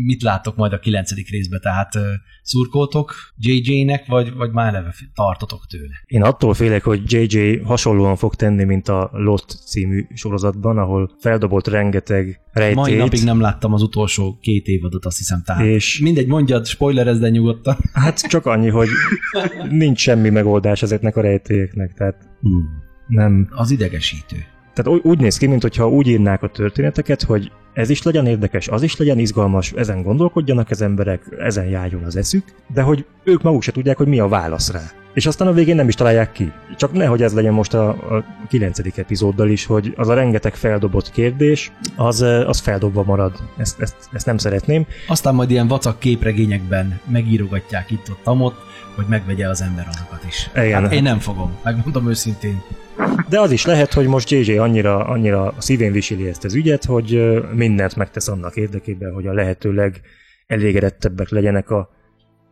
[0.04, 1.58] mit láttok majd a kilencedik részbe?
[1.58, 1.92] Tehát
[2.42, 6.02] szurkoltok JJ-nek, vagy, vagy már eleve tartotok tőle?
[6.06, 11.66] Én attól félek, hogy JJ hasonlóan fog tenni, mint a Lost című sorozatban, ahol feldobott
[11.66, 12.76] rengeteg rejtét.
[12.76, 15.42] Mai napig nem láttam az utolsó két évadot, azt hiszem.
[15.44, 17.76] Tehát és mindegy, mondjad, spoilerezd, de nyugodtan.
[17.92, 18.88] Hát csak annyi, hogy
[19.70, 21.94] nincs semmi megoldás ezeknek a rejtélyeknek.
[21.94, 23.48] Tehát hmm nem...
[23.50, 24.36] Az idegesítő.
[24.74, 28.82] Tehát úgy néz ki, mintha úgy írnák a történeteket, hogy ez is legyen érdekes, az
[28.82, 33.62] is legyen izgalmas, ezen gondolkodjanak az emberek, ezen járjon az eszük, de hogy ők maguk
[33.62, 34.82] se tudják, hogy mi a válasz rá.
[35.14, 36.52] És aztán a végén nem is találják ki.
[36.76, 38.78] Csak nehogy ez legyen most a, a 9.
[38.98, 43.32] epizóddal is, hogy az a rengeteg feldobott kérdés, az, az feldobva marad.
[43.56, 44.86] Ezt, ezt, ezt nem szeretném.
[45.08, 48.56] Aztán majd ilyen vacak képregényekben megírogatják itt-ott, amott,
[48.96, 50.50] hogy megvegye az ember azokat is.
[50.54, 50.82] Igen.
[50.82, 52.62] Hát én nem fogom, megmondom őszintén.
[53.28, 57.40] De az is lehet, hogy most JJ annyira, annyira szívén viseli ezt az ügyet, hogy
[57.54, 60.00] mindent megtesz annak érdekében, hogy a lehetőleg
[60.46, 61.90] elégedettebbek legyenek a,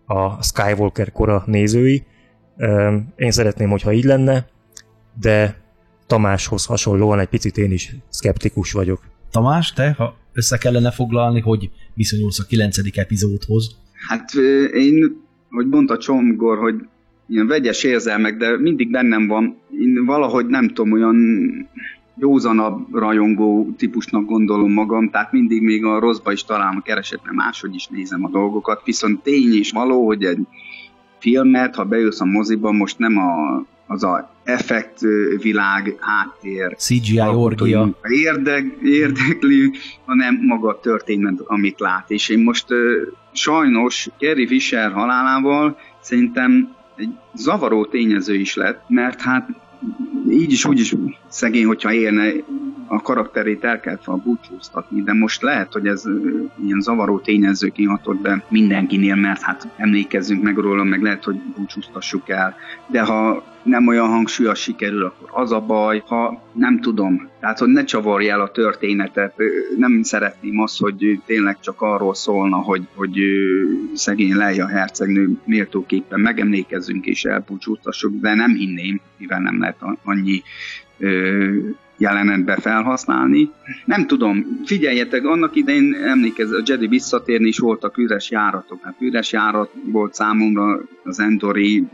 [0.07, 2.07] a Skywalker kora nézői.
[3.16, 4.46] Én szeretném, hogyha így lenne,
[5.20, 5.62] de
[6.07, 9.02] Tamáshoz hasonlóan egy picit én is szkeptikus vagyok.
[9.30, 13.76] Tamás, te, ha össze kellene foglalni, hogy viszonyulsz a kilencedik epizódhoz?
[14.09, 14.30] Hát
[14.74, 15.22] én,
[15.54, 16.74] hogy mondta Csomgor, hogy
[17.26, 19.56] ilyen vegyes érzelmek, de mindig bennem van.
[19.80, 21.16] Én valahogy nem tudom, olyan
[22.18, 27.36] józanabb rajongó típusnak gondolom magam, tehát mindig még a rosszba is találom a kereset, mert
[27.36, 30.46] máshogy is nézem a dolgokat, viszont tény is való, hogy egy
[31.18, 33.64] filmet, ha bejössz a moziba, most nem a,
[33.94, 35.00] az a effekt
[35.42, 39.70] világ, háttér, CGI orgia érdek, érdekli,
[40.07, 42.11] hanem maga a történet, amit lát.
[42.11, 42.66] És én most
[43.33, 49.48] sajnos Kerry Fisher halálával szerintem egy zavaró tényező is lett, mert hát
[50.30, 50.94] így is, úgy is
[51.28, 52.33] szegény, hogyha élne,
[52.86, 56.02] a karakterét el kellett volna búcsúztatni, de most lehet, hogy ez
[56.64, 62.28] ilyen zavaró tényező kihatott be mindenkinél, mert hát emlékezzünk meg róla, meg lehet, hogy búcsúztassuk
[62.28, 62.56] el.
[62.86, 67.68] De ha nem olyan hangsúlyos sikerül, akkor az a baj, ha nem tudom, tehát hogy
[67.68, 69.34] ne csavarj el a történetet,
[69.76, 73.18] nem szeretném azt, hogy tényleg csak arról szólna, hogy, hogy
[73.94, 80.42] szegény Leia hercegnő méltóképpen megemlékezzünk és elbúcsúztassuk, de nem hinném, mivel nem lehet annyi
[81.98, 83.50] jelenetbe felhasználni.
[83.85, 88.78] Nem tudom, figyeljetek, annak idején emlékez, a Jedi visszatérni is voltak üres járatok.
[88.83, 91.85] Hát üres járat volt számomra az Endori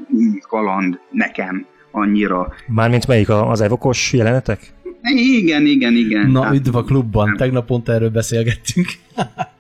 [0.49, 2.53] kaland nekem annyira.
[2.67, 4.73] Mármint melyik az evokos jelenetek?
[5.03, 6.31] Igen, igen, igen.
[6.31, 8.89] Na, hát, üdv a klubban, tegnap pont erről beszélgettünk.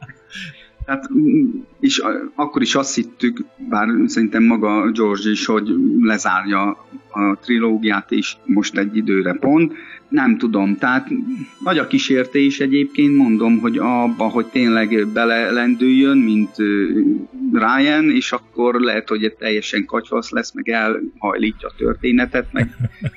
[0.90, 1.08] Hát,
[1.80, 2.02] és
[2.34, 5.68] akkor is azt hittük, bár szerintem maga George is, hogy
[6.00, 6.62] lezárja
[7.10, 9.72] a trilógiát is most egy időre pont,
[10.08, 11.08] nem tudom, tehát
[11.64, 16.56] nagy a kísértés egyébként, mondom, hogy abba, hogy tényleg belelendüljön, mint
[17.52, 22.74] Ryan, és akkor lehet, hogy teljesen kacsvasz lesz, meg elhajlítja a történetet, meg,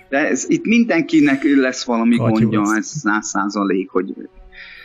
[0.09, 2.39] de ez, itt mindenkinek lesz valami Katyvasz.
[2.39, 4.13] gondja, ez száz százalék, hogy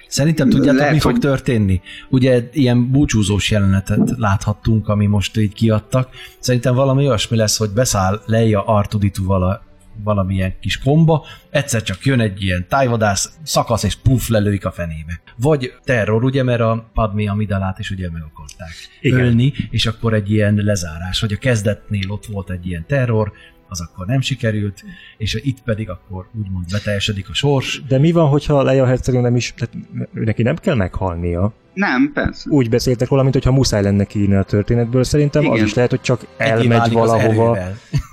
[0.08, 1.20] Szerintem tudjátok, Lehet, mi fog hogy...
[1.20, 1.80] történni?
[2.08, 6.08] Ugye ilyen búcsúzós jelenetet láthattunk, ami most így kiadtak.
[6.38, 9.66] Szerintem valami olyasmi lesz, hogy beszáll Leia Artuditu a
[10.02, 15.20] valamilyen kis komba, egyszer csak jön egy ilyen tájvadász, szakasz és puff lelőik a fenébe.
[15.36, 19.20] Vagy terror, ugye, mert a Padmé Amidalát is ugye meg akarták Igen.
[19.20, 23.32] ölni, és akkor egy ilyen lezárás, vagy a kezdetnél ott volt egy ilyen terror,
[23.68, 24.84] az akkor nem sikerült,
[25.16, 27.82] és itt pedig akkor úgymond beteljesedik a sors.
[27.88, 29.74] De mi van, hogyha Leia Hercegő nem is, tehát
[30.12, 31.52] neki nem kell meghalnia?
[31.74, 32.50] Nem, persze.
[32.50, 35.04] Úgy beszéltek róla, mint hogyha muszáj lenne kiírni a történetből.
[35.04, 35.54] Szerintem Igen.
[35.54, 37.58] az is lehet, hogy csak elmegy valahova,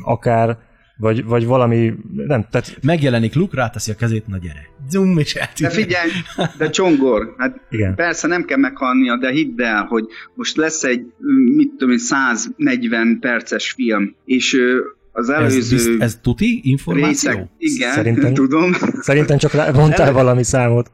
[0.04, 0.58] akár
[0.98, 2.78] vagy, vagy valami, nem, tehát...
[2.82, 4.70] Megjelenik Luke, ráteszi a kezét, na gyere.
[4.90, 5.74] Zoom, és eltűnik.
[5.74, 6.10] De figyelj,
[6.58, 7.96] de Csongor, hát Igen.
[7.96, 11.06] persze nem kell meghalnia, de hidd el, hogy most lesz egy,
[11.56, 14.58] mit tudom én, 140 perces film, és
[15.16, 15.76] az előző...
[15.76, 17.32] Ez, ez tuti információ?
[17.32, 18.72] Részek, igen, szerintem, tudom.
[19.00, 20.92] Szerintem csak mondtál valami számot.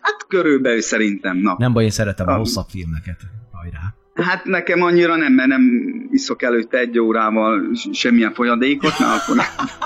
[0.00, 1.54] Hát körülbelül szerintem, na.
[1.58, 3.16] Nem baj, én szeretem a, a hosszabb filmeket.
[3.52, 3.94] Hajrá.
[4.14, 5.62] Hát nekem annyira nem, mert nem
[6.10, 9.36] iszok előtte egy órával semmilyen folyadékot, mert akkor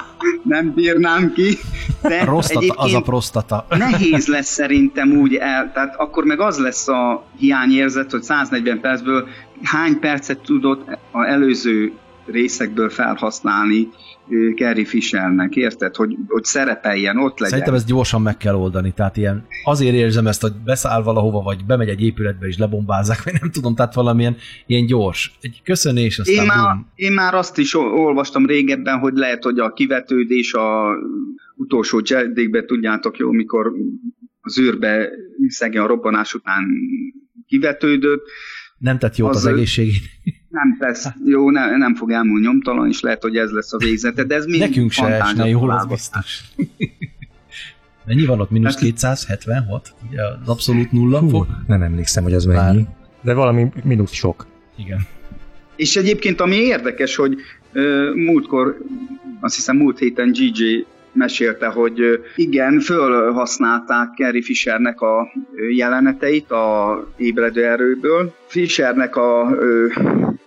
[0.42, 1.58] nem bírnám ki.
[2.02, 3.66] De prostata, az a prostata.
[3.68, 9.28] Nehéz lesz szerintem úgy el, tehát akkor meg az lesz a hiányérzet, hogy 140 percből
[9.62, 11.92] hány percet tudott a előző
[12.30, 13.88] részekből felhasználni
[14.56, 15.96] Carrie Fishernek, érted?
[15.96, 17.48] Hogy, hogy szerepeljen, ott legyen.
[17.48, 21.64] Szerintem ezt gyorsan meg kell oldani, tehát ilyen azért érzem ezt, hogy beszáll valahova, vagy
[21.64, 25.32] bemegy egy épületbe és lebombázzák, vagy nem tudom, tehát valamilyen ilyen gyors.
[25.40, 29.72] Egy köszönés, aztán én már, én már azt is olvastam régebben, hogy lehet, hogy a
[29.72, 30.96] kivetődés a
[31.56, 33.72] utolsó Jedikbe, tudjátok jó, mikor
[34.40, 35.08] az űrbe
[35.48, 36.64] szegény a robbanás után
[37.46, 38.22] kivetődött,
[38.78, 40.02] nem tett jót az, az egészségét.
[40.50, 44.24] Nem tesz, jó, ne, nem fog elmúlni nyomtalan, és lehet, hogy ez lesz a végzete,
[44.24, 46.40] de ez még Nekünk se esne jól, az biztos.
[48.06, 48.50] Mennyi van ott?
[48.50, 49.86] Mínusz 276?
[49.88, 51.46] Hát- Ugye az abszolút nulla Hú, fok?
[51.66, 52.72] Nem emlékszem, hogy az Bár.
[52.72, 52.86] mennyi.
[53.20, 54.46] De valami mínusz sok.
[54.76, 55.06] Igen.
[55.76, 57.36] És egyébként ami érdekes, hogy
[57.74, 58.76] uh, múltkor,
[59.40, 65.32] azt hiszem múlt héten GJ mesélte, hogy igen, fölhasználták Carrie Fishernek a
[65.76, 68.34] jeleneteit a ébredő erőből.
[68.46, 69.56] Fishernek a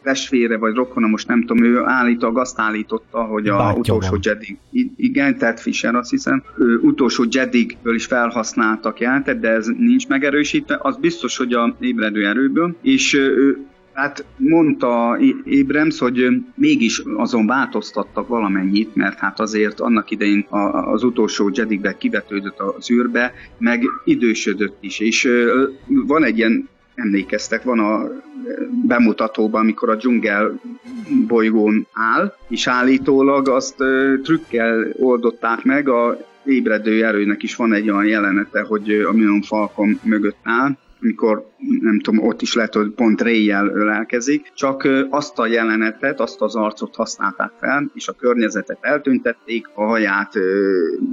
[0.04, 4.18] testvére vagy rokona, most nem tudom, ő állítólag azt állította, hogy a Bátya utolsó.
[4.22, 4.58] Jedi,
[4.96, 10.80] igen, tehát Fisher azt hiszem, ő, utolsó Jedigből is felhasználtak jelentet, de ez nincs megerősítve,
[10.82, 15.18] az biztos, hogy a ébredő erőből, és ő, Hát mondta
[15.62, 20.46] Abrams, hogy mégis azon változtattak valamennyit, mert hát azért annak idején
[20.94, 25.30] az utolsó Jedikbe kivetődött az űrbe, meg idősödött is, és
[25.88, 28.08] van egy ilyen emlékeztek, van a
[28.88, 30.60] bemutatóban, amikor a dzsungel
[31.28, 33.76] bolygón áll, és állítólag azt
[34.24, 40.00] trükkel oldották meg, a ébredő erőnek is van egy olyan jelenete, hogy a Millennium Falcon
[40.04, 45.48] mögött áll, mikor nem tudom, ott is lehet, hogy pont réjjel ölelkezik, csak azt a
[45.48, 50.34] jelenetet, azt az arcot használták fel, és a környezetet eltüntették, a haját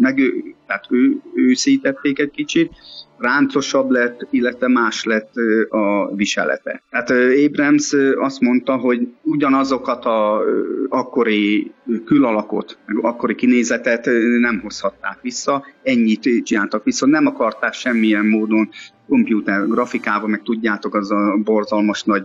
[0.01, 0.21] meg,
[0.67, 2.73] tehát ő, őszítették egy kicsit,
[3.21, 5.33] ráncosabb lett, illetve más lett
[5.69, 6.83] a viselete.
[6.91, 7.11] Tehát
[7.47, 10.43] Abrams azt mondta, hogy ugyanazokat a
[10.89, 11.73] akkori
[12.05, 14.09] külalakot, meg akkori kinézetet
[14.41, 18.69] nem hozhatták vissza, ennyit csináltak viszont nem akarták semmilyen módon
[19.09, 22.23] komputer grafikával, meg tudjátok, az a borzalmas nagy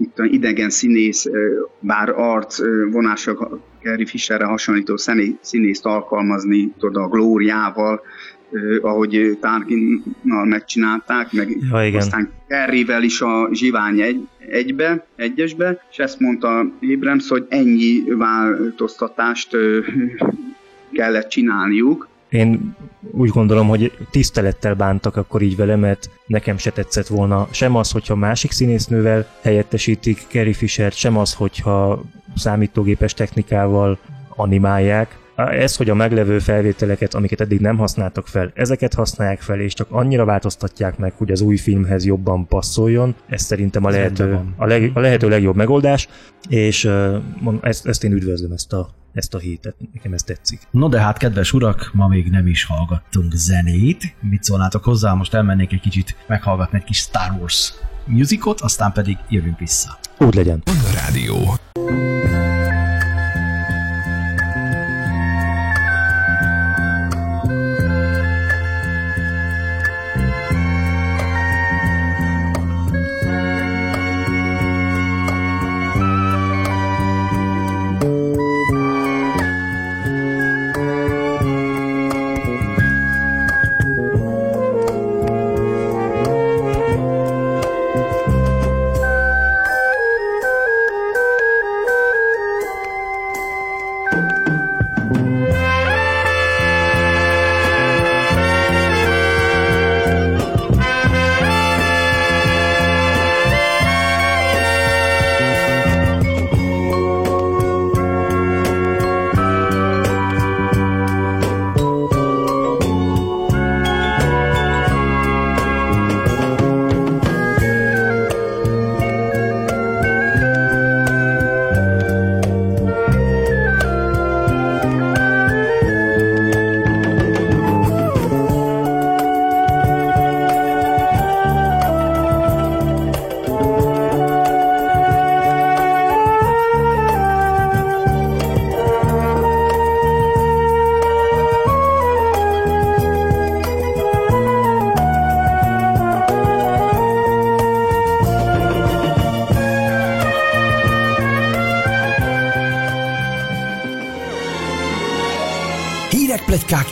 [0.00, 1.26] itt idegen színész,
[1.80, 2.58] bár arc
[2.90, 4.96] vonások Gary Fisherre hasonlító
[5.40, 8.00] színészt alkalmazni, tudod, a glóriával,
[8.82, 12.00] ahogy Tarkinnal megcsinálták, meg ja, igen.
[12.00, 19.56] aztán Kerryvel is a zsivány egy, egybe, egyesbe, és ezt mondta Abrams, hogy ennyi változtatást
[20.92, 22.76] kellett csinálniuk, én
[23.10, 27.90] úgy gondolom, hogy tisztelettel bántak akkor így vele, mert nekem se tetszett volna sem az,
[27.90, 32.02] hogyha másik színésznővel helyettesítik Carrie fisher sem az, hogyha
[32.36, 33.98] számítógépes technikával
[34.36, 35.16] animálják.
[35.36, 39.90] Ez, hogy a meglevő felvételeket, amiket eddig nem használtak fel, ezeket használják fel, és csak
[39.90, 44.90] annyira változtatják meg, hogy az új filmhez jobban passzoljon, ez szerintem a lehető, a, leg,
[44.94, 46.08] a lehető legjobb megoldás,
[46.48, 47.16] és uh,
[47.60, 49.74] ezt, ezt én üdvözlöm, ezt a ezt a hétet.
[49.92, 50.60] Nekem ez tetszik.
[50.70, 54.14] No de hát, kedves urak, ma még nem is hallgattunk zenét.
[54.20, 55.12] Mit szólnátok hozzá?
[55.12, 57.72] Most elmennék egy kicsit meghallgatni egy kis Star Wars
[58.06, 59.98] musicot, aztán pedig jövünk vissza.
[60.18, 60.62] Úgy legyen.
[60.94, 61.54] Rádió.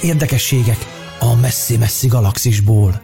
[0.02, 0.78] Érdekességek
[1.18, 3.02] a messzi-messzi galaxisból.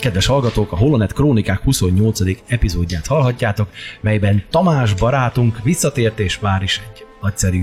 [0.00, 2.20] Kedves hallgatók, a Holonet Krónikák 28.
[2.46, 3.68] epizódját hallhatjátok,
[4.00, 7.62] melyben Tamás barátunk visszatért és már is egy nagyszerű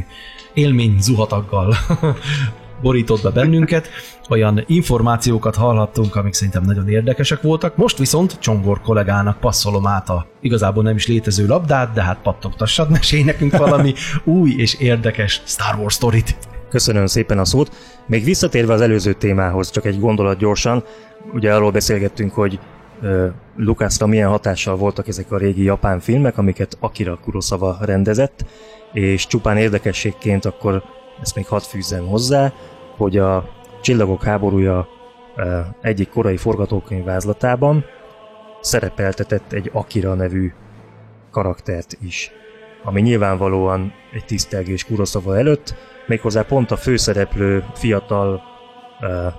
[0.53, 1.75] élmény zuhataggal
[2.85, 3.89] borított be bennünket.
[4.29, 7.77] Olyan információkat hallhattunk, amik szerintem nagyon érdekesek voltak.
[7.77, 12.89] Most viszont Csongor kollégának passzolom át a igazából nem is létező labdát, de hát pattogtassad,
[12.89, 16.37] mesélj nekünk valami új és érdekes Star Wars sztorit.
[16.69, 17.71] Köszönöm szépen a szót.
[18.07, 20.83] Még visszatérve az előző témához, csak egy gondolat gyorsan.
[21.33, 22.59] Ugye arról beszélgettünk, hogy
[23.55, 28.45] Lucasra milyen hatással voltak ezek a régi japán filmek, amiket Akira Kurosawa rendezett,
[28.93, 30.83] és csupán érdekességként akkor
[31.21, 32.53] ezt még hadd fűzzem hozzá,
[32.97, 33.49] hogy a
[33.81, 34.87] Csillagok háborúja
[35.81, 37.85] egyik korai forgatókönyv vázlatában
[38.61, 40.51] szerepeltetett egy Akira nevű
[41.31, 42.31] karaktert is,
[42.83, 45.75] ami nyilvánvalóan egy tisztelgés Kurosawa előtt,
[46.07, 48.41] méghozzá pont a főszereplő, fiatal,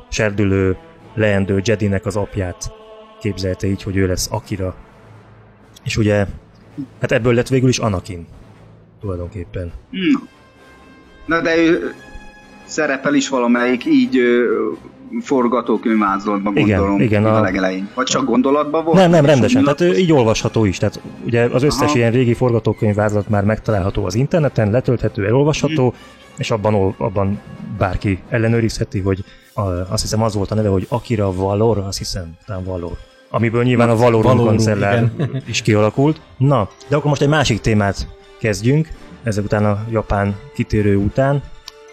[0.09, 0.77] serdülő,
[1.15, 2.73] leendő Jedinek az apját
[3.21, 4.75] képzelte így, hogy ő lesz Akira.
[5.85, 6.27] És ugye,
[7.01, 8.27] hát ebből lett végül is Anakin,
[9.01, 9.73] tulajdonképpen.
[11.27, 11.95] Na de ő
[12.67, 14.21] szerepel is valamelyik így
[15.21, 17.89] forgatókönyvvázlatban gondolom igen, igen, a, a legelején.
[17.95, 18.97] Vagy csak gondolatban volt?
[18.97, 19.65] Nem, nem, rendesen.
[19.65, 20.79] Tehát így olvasható is.
[20.79, 21.97] Tehát ugye az összes Aha.
[21.97, 27.41] ilyen régi forgatókönyvvázlat már megtalálható az interneten, letölthető, elolvasható, hmm és abban, abban
[27.79, 32.37] bárki ellenőrizheti, hogy a, azt hiszem az volt a neve, hogy Akira Valor, azt hiszem,
[32.47, 32.93] talán Valor.
[33.31, 35.11] Amiből nyilván a Valor kancellár
[35.47, 36.21] is kialakult.
[36.37, 38.09] Na, de akkor most egy másik témát
[38.39, 38.89] kezdjünk,
[39.23, 41.43] ezek után a japán kitérő után.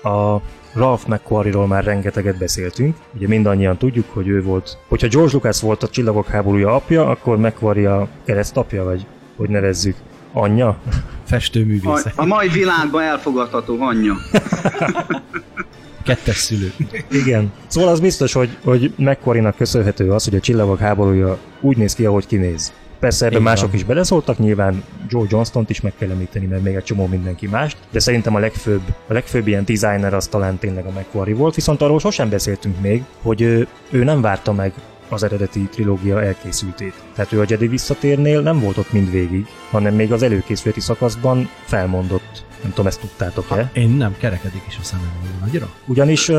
[0.04, 0.36] A
[0.74, 2.96] Ralph McQuarrie-ról már rengeteget beszéltünk.
[3.16, 7.38] Ugye mindannyian tudjuk, hogy ő volt, hogyha George Lucas volt a Csillagok háborúja apja, akkor
[7.38, 9.06] McQuarrie a keresztapja, vagy
[9.36, 9.96] hogy nevezzük,
[10.34, 10.78] anyja?
[11.28, 12.06] Festőművész.
[12.06, 14.16] A, a mai világban elfogadható anyja.
[16.04, 16.74] Kettes szülő.
[17.12, 17.52] Igen.
[17.68, 22.06] Szóval az biztos, hogy, hogy McQuarrie-nak köszönhető az, hogy a Csillagok háborúja úgy néz ki,
[22.06, 22.74] ahogy kinéz.
[23.04, 26.84] Persze ebben mások is beleszóltak, nyilván Joe Johnston-t is meg kell említeni, mert még egy
[26.84, 30.89] csomó mindenki mást, de szerintem a legfőbb, a legfőbb ilyen designer az talán tényleg a
[30.89, 34.74] McQuarrie volt, viszont arról sosem beszéltünk még, hogy ő, ő nem várta meg
[35.10, 36.93] az eredeti trilógia elkészültét.
[37.16, 42.45] Tehát ő a Jedi visszatérnél nem volt ott mindvégig, hanem még az előkészületi szakaszban felmondott.
[42.62, 43.70] Nem tudom, ezt tudtátok-e?
[43.74, 45.70] én nem, kerekedik is a szemem nagyra.
[45.86, 46.32] Ugyanis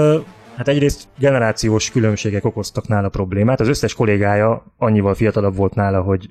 [0.57, 3.61] Hát egyrészt generációs különbségek okoztak nála problémát.
[3.61, 6.30] Az összes kollégája annyival fiatalabb volt nála, hogy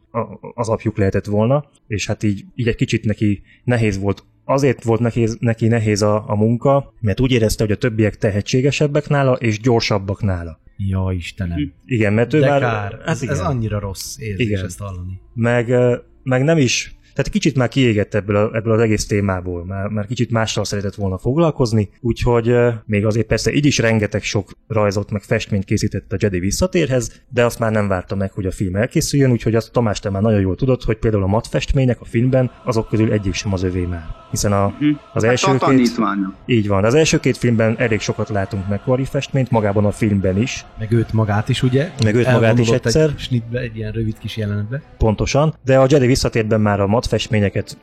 [0.53, 4.99] az apjuk lehetett volna, és hát így, így egy kicsit neki nehéz volt azért volt
[4.99, 9.59] nehéz, neki nehéz a, a munka, mert úgy érezte, hogy a többiek tehetségesebbek nála, és
[9.59, 10.59] gyorsabbak nála.
[10.77, 11.73] Ja, Istenem.
[11.85, 12.59] Igen, mert ő De már...
[12.59, 12.99] Kár.
[13.05, 14.65] Ez, ez annyira rossz érzés igen.
[14.65, 15.21] ezt hallani.
[15.33, 15.73] Meg,
[16.23, 20.05] meg nem is tehát kicsit már kiégett ebből, a, ebből az egész témából, már, már
[20.05, 22.55] kicsit mással szeretett volna foglalkozni, úgyhogy
[22.85, 27.45] még azért persze így is rengeteg sok rajzot meg festményt készített a Jedi visszatérhez, de
[27.45, 30.39] azt már nem várta meg, hogy a film elkészüljön, úgyhogy azt Tamás te már nagyon
[30.39, 33.85] jól tudod, hogy például a mat festmények a filmben, azok közül egyik sem az övé
[33.85, 34.05] már.
[34.31, 34.89] Hiszen a, mhm.
[35.13, 35.91] az hát első hát két...
[36.45, 40.41] Így van, az első két filmben elég sokat látunk meg Quarry festményt, magában a filmben
[40.41, 40.65] is.
[40.79, 41.91] Meg őt magát is, ugye?
[42.03, 43.09] Meg őt magát is egyszer.
[43.09, 44.81] Egy snitbe, egy ilyen rövid kis jelenetbe.
[44.97, 47.77] Pontosan, de a Jedi visszatérben már a mat festményeket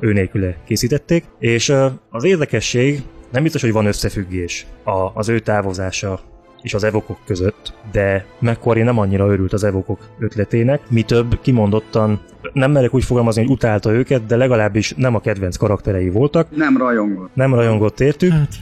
[0.00, 1.74] ő nélküle készítették, és
[2.10, 3.02] az érdekesség,
[3.32, 6.20] nem biztos, hogy van összefüggés a, az ő távozása
[6.62, 12.20] és az evokok között, de McQuarrie nem annyira örült az evokok ötletének, mi több kimondottan
[12.52, 16.56] nem merek úgy fogalmazni, hogy utálta őket, de legalábbis nem a kedvenc karakterei voltak.
[16.56, 17.30] Nem rajongott.
[17.34, 18.30] Nem rajongott értük.
[18.30, 18.54] Hát,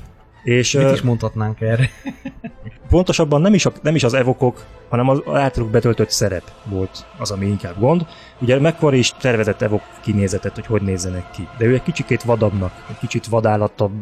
[0.49, 1.91] és, mit is mondhatnánk erre?
[2.89, 7.31] pontosabban nem is, a, nem is az evokok, hanem az általuk betöltött szerep volt az,
[7.31, 8.07] ami inkább gond.
[8.41, 12.73] Ugye McQuarrie is tervezett evok kinézetet, hogy hogy nézzenek ki, de ő egy kicsikét vadabbnak,
[12.91, 13.93] egy kicsit vadállatabb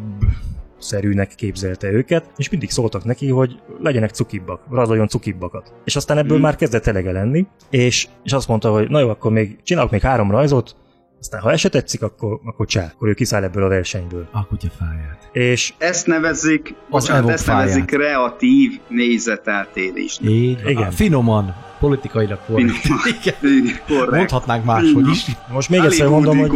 [0.79, 5.73] szerűnek képzelte őket, és mindig szóltak neki, hogy legyenek cukibbak, rajzoljon cukibbakat.
[5.83, 6.41] És aztán ebből mm.
[6.41, 10.01] már kezdett elege lenni, és, és azt mondta, hogy na jó, akkor még csinálok még
[10.01, 10.75] három rajzot,
[11.19, 14.27] aztán ha eset tetszik, akkor, akkor csá, akkor ő kiszáll ebből a versenyből.
[14.31, 15.29] A kutya fáját.
[15.31, 20.31] És ezt nevezik, az bocsánat, ezt nevezik kreatív nézeteltérésnek.
[20.31, 20.91] Így, igen.
[20.91, 22.87] Finoman, politikailag korrekt.
[23.87, 24.11] Korrekt.
[24.11, 25.25] Mondhatnánk máshogy is.
[25.51, 26.51] Most még egyszer mondom, hogy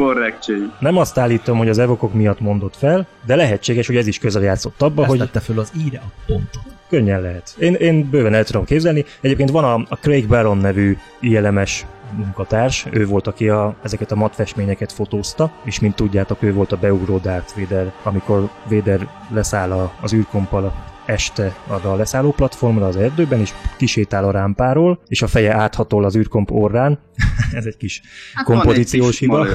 [0.79, 4.41] nem azt állítom, hogy az evokok miatt mondott fel, de lehetséges, hogy ez is közel
[4.41, 5.19] játszott abba, Ezt hogy...
[5.19, 6.61] tette föl az íre a pontot.
[6.89, 7.55] Könnyen lehet.
[7.59, 9.05] Én, én bőven el tudom képzelni.
[9.21, 11.85] Egyébként van a, a Craig Baron nevű ILMS
[12.15, 16.77] munkatárs, ő volt, aki a, ezeket a matfestményeket fotózta, és mint tudjátok, ő volt a
[16.77, 20.73] beugró Darth Vader, amikor Vader leszáll a, az űrkompal
[21.05, 26.03] este ad a leszálló platformra az erdőben, és kisétál a rámpáról, és a feje áthatol
[26.03, 26.99] az űrkomp orrán.
[27.59, 28.01] ez egy kis
[28.33, 29.47] hát kompozíciós hiba.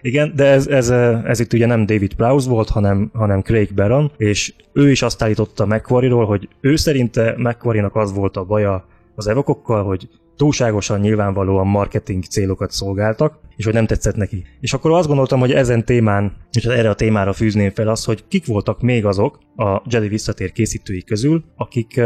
[0.00, 0.90] Igen, de ez, ez,
[1.24, 5.22] ez, itt ugye nem David Prowse volt, hanem, hanem Craig Barron, és ő is azt
[5.22, 11.66] állította macquarie hogy ő szerinte macquarie az volt a baja az evokokkal, hogy túlságosan nyilvánvalóan
[11.66, 14.44] marketing célokat szolgáltak, és hogy nem tetszett neki.
[14.60, 18.24] És akkor azt gondoltam, hogy ezen témán, és erre a témára fűzném fel az, hogy
[18.28, 22.00] kik voltak még azok a Jedi visszatér készítői közül, akik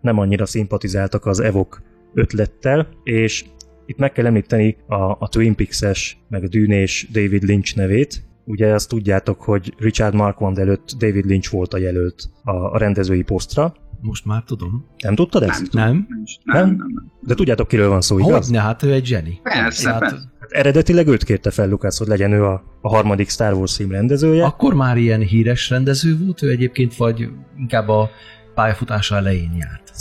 [0.00, 1.82] nem annyira szimpatizáltak az Evok
[2.14, 3.44] ötlettel, és
[3.86, 8.72] itt meg kell említeni a, a Twin Peaks-es, meg a Dűnés David Lynch nevét, Ugye
[8.72, 14.24] azt tudjátok, hogy Richard Marquand előtt David Lynch volt a jelölt a rendezői posztra, most
[14.24, 14.86] már tudom.
[15.02, 15.72] Nem tudtad ezt?
[15.72, 15.84] Nem.
[15.84, 16.06] Nem?
[16.44, 17.12] Nem, nem, nem.
[17.20, 18.46] De tudjátok, kiről van szó, igaz?
[18.46, 19.40] Hogyne, hát ő egy zseni.
[19.42, 20.32] Persze, hát, persze.
[20.40, 23.90] Hát eredetileg őt kérte fel Lucas, hogy legyen ő a, a harmadik Star Wars film
[23.90, 24.44] rendezője.
[24.44, 27.28] Akkor már ilyen híres rendező volt ő egyébként, vagy
[27.58, 28.10] inkább a
[28.54, 29.92] pályafutása elején járt?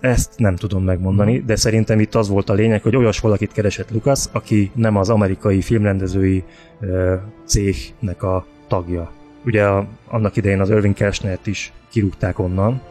[0.00, 3.90] Ezt nem tudom megmondani, de szerintem itt az volt a lényeg, hogy olyas valakit keresett
[3.90, 6.44] Lucas, aki nem az amerikai filmrendezői
[6.80, 7.12] uh,
[7.44, 9.12] cégnek a tagja.
[9.44, 12.82] Ugye a, annak idején az Irving Kershner-t is kirúgták onnan,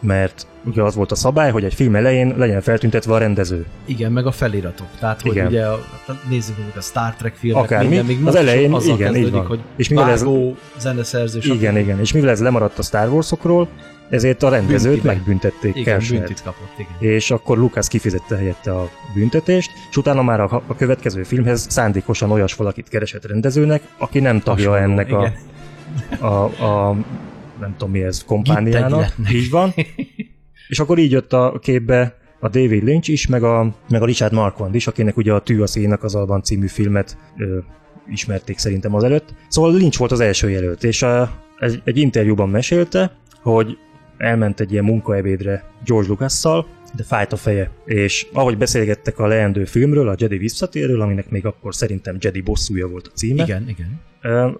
[0.00, 3.66] mert ugye az volt a szabály, hogy egy film elején legyen feltüntetve a rendező.
[3.84, 4.86] Igen, meg a feliratok.
[4.98, 5.46] Tehát, hogy igen.
[5.46, 5.78] ugye a,
[6.28, 9.46] nézzük mondjuk a Star Trek filmek, Akármi, minden, még az elején, igen, kezdődik, így van.
[9.46, 10.24] hogy és mivel ez,
[10.78, 13.68] zeneszerző, Igen, igen, és mivel ez lemaradt a Star Warsokról,
[14.10, 15.12] ezért a rendezőt Büntibe.
[15.12, 17.12] megbüntették igen, büntit kapott, igen.
[17.12, 22.30] És akkor Lucas kifizette helyette a büntetést, és utána már a, a következő filmhez szándékosan
[22.30, 25.32] olyas valakit keresett rendezőnek, aki nem tagja Hasonló, ennek a,
[26.26, 26.96] a, a,
[27.60, 29.14] nem tudom mi ez, kompániának.
[29.32, 29.74] Így van.
[30.68, 34.32] És akkor így jött a képbe a David Lynch is, meg a, meg a Richard
[34.32, 37.58] Marquand is, akinek ugye a Tű a szénak az Alban című filmet ö,
[38.10, 39.34] ismerték szerintem azelőtt.
[39.48, 43.78] Szóval Lynch volt az első jelölt, és a, egy, egy interjúban mesélte, hogy
[44.16, 46.42] elment egy ilyen munkaebédre George lucas
[46.94, 47.70] de fájt a feje.
[47.84, 52.88] És ahogy beszélgettek a leendő filmről, a Jedi visszatérről, aminek még akkor szerintem Jedi bosszúja
[52.88, 53.42] volt a címe.
[53.42, 54.00] Igen, igen.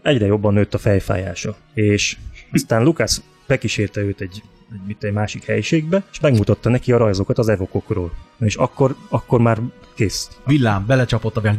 [0.02, 1.56] Egyre jobban nőtt a fejfájása.
[1.74, 2.16] És
[2.52, 4.42] aztán Lucas bekísérte őt egy,
[4.72, 8.12] egy, mit, egy másik helyiségbe, és megmutatta neki a rajzokat az evokokról.
[8.38, 9.58] És akkor, akkor már
[9.98, 10.28] kész.
[10.46, 11.42] Villám, belecsapott a.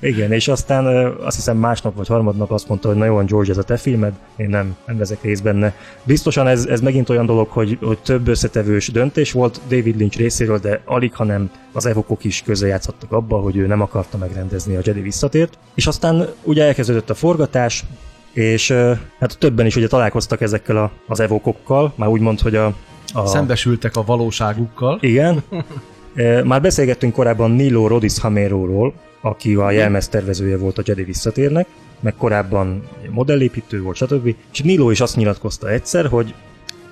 [0.00, 0.86] Igen, és aztán
[1.20, 4.12] azt hiszem másnap vagy harmadnap azt mondta, hogy na jó, George, ez a te filmed,
[4.36, 5.74] én nem, nem vezek részt benne.
[6.04, 10.58] Biztosan ez, ez megint olyan dolog, hogy, hogy több összetevős döntés volt David Lynch részéről,
[10.58, 15.00] de alig, hanem az evokok is közrejátszottak abba, hogy ő nem akarta megrendezni a Jedi
[15.00, 15.58] visszatért.
[15.74, 17.84] És aztán ugye elkezdődött a forgatás,
[18.32, 18.70] és
[19.18, 22.74] hát többen is ugye találkoztak ezekkel a, az evokokkal, már úgy mond, hogy a,
[23.12, 23.26] a...
[23.26, 24.98] Szembesültek a valóságukkal.
[25.00, 25.42] Igen.
[26.44, 31.66] Már beszélgettünk korábban Nilo Rodis Hameróról, aki a jelmeztervezője volt a Jedi visszatérnek,
[32.00, 34.34] meg korábban modellépítő volt, stb.
[34.52, 36.34] És Nilo is azt nyilatkozta egyszer, hogy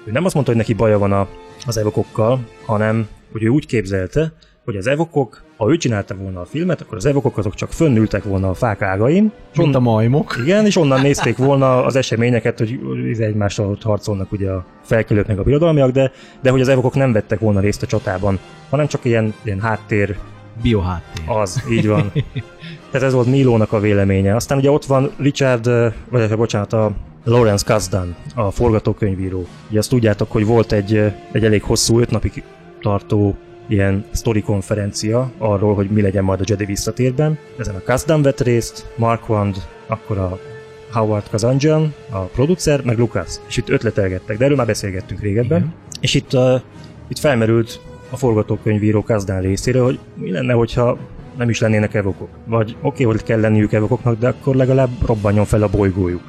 [0.04, 1.28] ő nem azt mondta, hogy neki baja van a,
[1.66, 4.32] az evokokkal, hanem hogy ő úgy képzelte,
[4.64, 8.24] hogy az evokok, ha ő csinálta volna a filmet, akkor az evokok azok csak fönnültek
[8.24, 9.32] volna a fák ágain.
[9.56, 10.36] Mint a majmok.
[10.42, 12.80] Igen, és onnan nézték volna az eseményeket, hogy
[13.18, 17.12] egymással ott harcolnak ugye a felkelők meg a birodalmiak, de, de hogy az evokok nem
[17.12, 18.38] vettek volna részt a csatában,
[18.70, 20.16] hanem csak ilyen, ilyen háttér.
[20.62, 21.24] Bioháttér.
[21.26, 22.12] Az, így van.
[22.90, 24.34] Tehát ez volt Nilónak a véleménye.
[24.34, 25.70] Aztán ugye ott van Richard,
[26.10, 26.92] vagy bocsánat, a
[27.24, 29.46] Lawrence Kasdan, a forgatókönyvíró.
[29.70, 32.42] Ugye azt tudjátok, hogy volt egy, egy elég hosszú, öt napig
[32.80, 33.36] tartó
[33.70, 37.38] ilyen sztori konferencia arról, hogy mi legyen majd a Jedi visszatérben.
[37.58, 39.56] Ezen a Kasdan vett részt, Mark Wand,
[39.86, 40.38] akkor a
[40.92, 43.36] Howard Kazanjian, a producer, meg Lucas.
[43.48, 45.58] És itt ötletelgettek, de erről már beszélgettünk régebben.
[45.58, 45.74] Igen.
[46.00, 46.60] És itt, uh,
[47.08, 50.98] itt felmerült a forgatókönyvíró Kasdan részéről, hogy mi lenne, hogyha
[51.36, 52.28] nem is lennének evokok.
[52.46, 56.22] Vagy oké, okay, hogy kell lenniük evokoknak, de akkor legalább robbanjon fel a bolygójuk.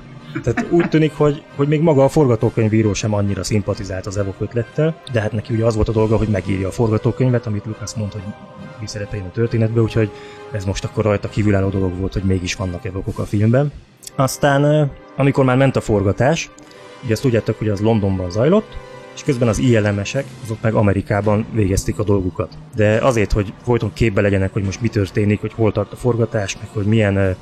[0.44, 5.02] Tehát úgy tűnik, hogy, hogy még maga a forgatókönyvíró sem annyira szimpatizált az Evok ötlettel,
[5.12, 8.18] de hát neki ugye az volt a dolga, hogy megírja a forgatókönyvet, amit Lucas mondta,
[8.20, 8.34] hogy
[8.80, 10.12] mi szerepeljen a történetbe, úgyhogy
[10.52, 13.72] ez most akkor rajta kívülálló dolog volt, hogy mégis vannak Evokok a filmben.
[14.16, 16.50] Aztán, amikor már ment a forgatás,
[17.04, 18.78] ugye azt tudjátok, hogy az Londonban zajlott,
[19.16, 22.54] és közben az ILM-esek, azok meg Amerikában végezték a dolgukat.
[22.76, 26.58] De azért, hogy folyton képbe legyenek, hogy most mi történik, hogy hol tart a forgatás,
[26.58, 27.36] meg hogy milyen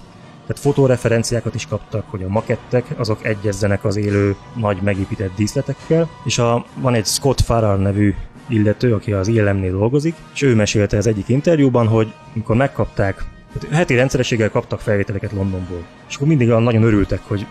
[0.50, 6.38] tehát fotóreferenciákat is kaptak, hogy a makettek azok egyezzenek az élő nagy megépített díszletekkel, és
[6.38, 8.14] a, van egy Scott Farrar nevű
[8.48, 13.76] illető, aki az ILM-nél dolgozik, és ő mesélte az egyik interjúban, hogy amikor megkapták, tehát
[13.76, 17.46] heti rendszerességgel kaptak felvételeket Londonból, és akkor mindig nagyon örültek, hogy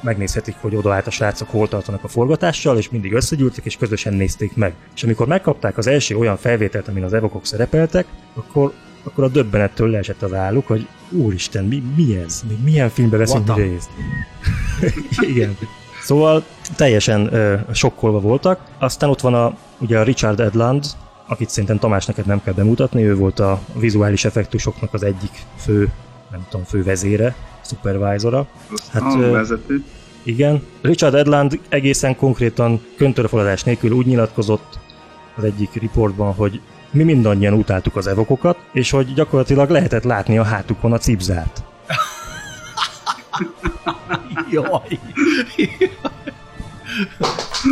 [0.00, 4.56] megnézhetik, hogy odaállt a srácok hol tartanak a forgatással, és mindig összegyűltek, és közösen nézték
[4.56, 4.74] meg.
[4.94, 8.72] És amikor megkapták az első olyan felvételt, amin az evokok szerepeltek, akkor
[9.04, 12.42] akkor a döbbenettől leesett az álluk, hogy úristen, mi, mi ez?
[12.48, 13.90] Még milyen filmbe veszünk részt?
[15.32, 15.56] Igen.
[16.02, 16.44] Szóval
[16.76, 18.60] teljesen ö, sokkolva voltak.
[18.78, 20.84] Aztán ott van a, ugye a Richard Edland,
[21.26, 25.92] akit szerintem Tamás neked nem kell bemutatni, ő volt a vizuális effektusoknak az egyik fő,
[26.30, 28.46] nem tudom, fő vezére, supervisora.
[28.92, 29.84] Hát, vezető.
[30.22, 30.62] Igen.
[30.80, 34.78] Richard Edland egészen konkrétan köntörforradás nélkül úgy nyilatkozott
[35.36, 36.60] az egyik riportban, hogy
[36.94, 41.62] mi mindannyian utáltuk az evokokat, és hogy gyakorlatilag lehetett látni a hátukon a cipzárt.
[44.52, 44.98] Jaj!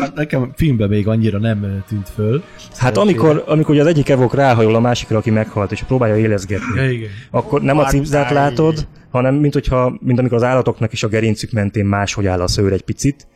[0.01, 2.43] Hát nekem filmben még annyira nem tűnt föl.
[2.77, 7.11] Hát amikor, amikor az egyik evok ráhajol a másikra, aki meghalt, és próbálja élezgetni, igen.
[7.31, 11.51] akkor nem a cipzát látod, hanem mint, hogyha, mint amikor az állatoknak is a gerincük
[11.51, 13.27] mentén máshogy áll a szőr egy picit.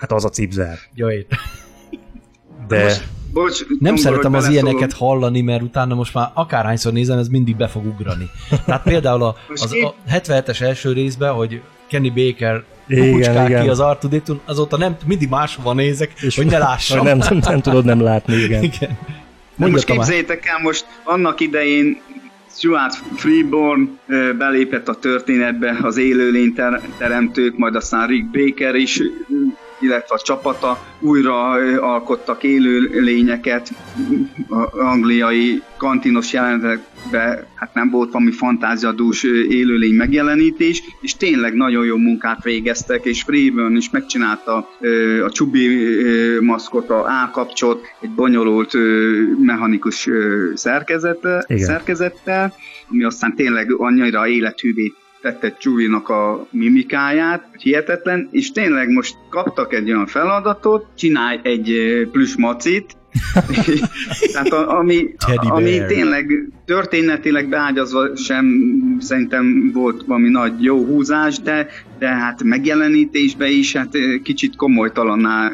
[0.00, 0.78] Hát az a cipzár.
[0.94, 1.08] Ja,
[2.68, 2.82] De...
[2.82, 3.04] Most,
[3.36, 7.68] bocs, nem szeretem az ilyeneket hallani, mert utána most már akárhányszor nézem, ez mindig be
[7.68, 8.30] fog ugrani.
[8.64, 13.62] Tehát például a, az, a 77-es első részben, hogy Kenny Baker igen, igen.
[13.62, 17.04] ki az Artuditun, azóta nem, mindig máshova nézek, és hogy ne lássam.
[17.04, 18.62] Nem, nem, nem tudod nem látni, igen.
[18.62, 18.98] igen.
[19.56, 22.00] most képzeljétek el, most annak idején
[22.56, 23.98] Stuart Freeborn
[24.38, 26.54] belépett a történetbe, az élőlény
[26.98, 29.00] teremtők, majd aztán Rick Baker is
[29.80, 31.50] illetve a csapata újra
[31.80, 33.70] alkottak élő lényeket,
[34.48, 41.96] a angliai kantinos jelenetekben hát nem volt valami fantáziadús élőlény megjelenítés, és tényleg nagyon jó
[41.96, 44.68] munkát végeztek, és Freeburn is megcsinálta
[45.24, 45.68] a Csubi
[46.40, 48.72] maszkot, a állkapcsot, egy bonyolult
[49.38, 50.08] mechanikus
[50.54, 51.44] szerkezettel,
[52.88, 54.92] ami aztán tényleg annyira élethűvé
[55.26, 61.72] tette Chewie-nak a mimikáját, hihetetlen, és tényleg most kaptak egy olyan feladatot, csinálj egy
[62.12, 62.96] plusz macit,
[64.32, 68.46] Tehát a, ami, ami tényleg történetileg beágyazva sem
[69.00, 71.68] szerintem volt valami nagy jó húzás, de,
[71.98, 75.50] de hát megjelenítésbe is hát kicsit komolytalanná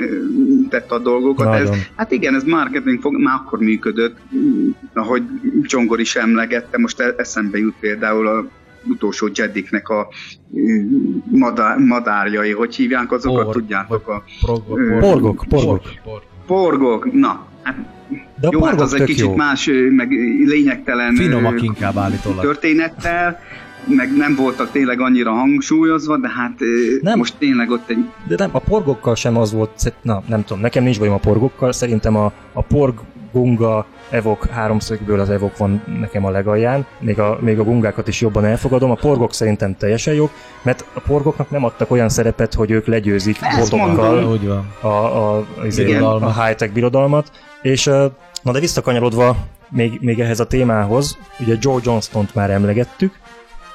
[0.68, 1.54] tett a dolgokat.
[1.54, 4.16] Ez, hát igen, ez marketing fog, már akkor működött,
[4.94, 5.22] ahogy
[5.62, 8.46] Csongor is emlegette, most e- eszembe jut például a
[8.85, 10.09] utolsó Jediknek a
[11.30, 14.09] madár, madárjai, hogy hívják azokat, Por, tudjátok?
[14.09, 14.22] A,
[15.01, 15.83] porgok, porgok.
[16.47, 17.76] Porgok, na, hát
[18.41, 19.35] de jó, hát az egy kicsit jó.
[19.35, 20.11] más, meg
[20.45, 22.41] lényegtelen Finomak inkább állítólag.
[22.41, 23.39] történettel,
[23.85, 26.59] meg nem voltak tényleg annyira hangsúlyozva, de hát
[27.01, 27.18] nem.
[27.18, 28.05] most tényleg ott egy...
[28.28, 31.72] De nem, a porgokkal sem az volt, na nem tudom, nekem nincs bajom a porgokkal,
[31.72, 32.95] szerintem a, a porg
[33.33, 38.20] gunga, evok háromszögből az evok van nekem a legalján, még a, még a gungákat is
[38.20, 40.30] jobban elfogadom, a porgok szerintem teljesen jók,
[40.62, 44.39] mert a porgoknak nem adtak olyan szerepet, hogy ők legyőzik botokkal
[44.80, 45.45] a, a, a,
[46.03, 47.30] a, a high-tech birodalmat,
[47.62, 47.85] és
[48.43, 49.37] na de visszakanyarodva
[49.68, 53.18] még, még ehhez a témához, ugye Joe Johnston-t már emlegettük,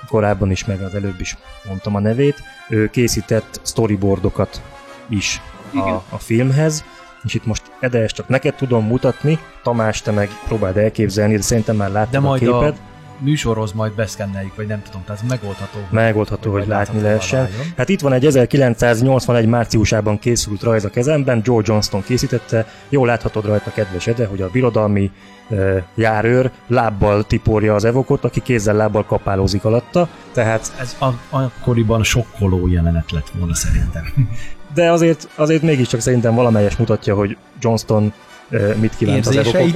[0.08, 1.38] korábban is, meg az előbb is
[1.68, 2.36] mondtam a nevét,
[2.70, 4.62] ő készített storyboardokat
[5.10, 5.42] is
[5.74, 6.84] a, a filmhez,
[7.24, 11.42] és itt most Ede, ezt csak neked tudom mutatni, Tamás, te meg próbáld elképzelni, de
[11.42, 12.78] szerintem már láttad a képet.
[13.20, 15.80] A műsorhoz majd beszkenneljük, vagy nem tudom, tehát megoldható.
[15.90, 17.50] Megoldható, hogy, hogy látni lehessen.
[17.78, 23.46] Hát itt van egy 1981 márciusában készült rajz a kezemben, Joe Johnston készítette, jól láthatod
[23.46, 25.12] rajta, kedves Ede, hogy a birodalmi
[25.50, 30.74] e, járőr lábbal tiporja az evokot, aki kézzel lábbal kapálózik alatta, tehát...
[30.80, 34.04] Ez a, akkoriban sokkoló jelenet lett volna szerintem.
[34.78, 38.14] De azért, azért mégiscsak szerintem valamelyes mutatja, hogy Johnston
[38.80, 39.70] mit kívánt az evokok.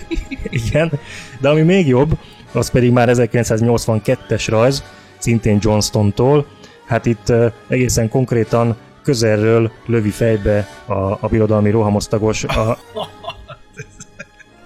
[0.66, 0.92] Igen,
[1.40, 2.18] de ami még jobb,
[2.52, 4.82] az pedig már 1982-es rajz,
[5.18, 6.46] szintén Johnston-tól.
[6.86, 7.32] Hát itt
[7.68, 12.78] egészen konkrétan közelről lövi fejbe a, a birodalmi rohamosztagos a,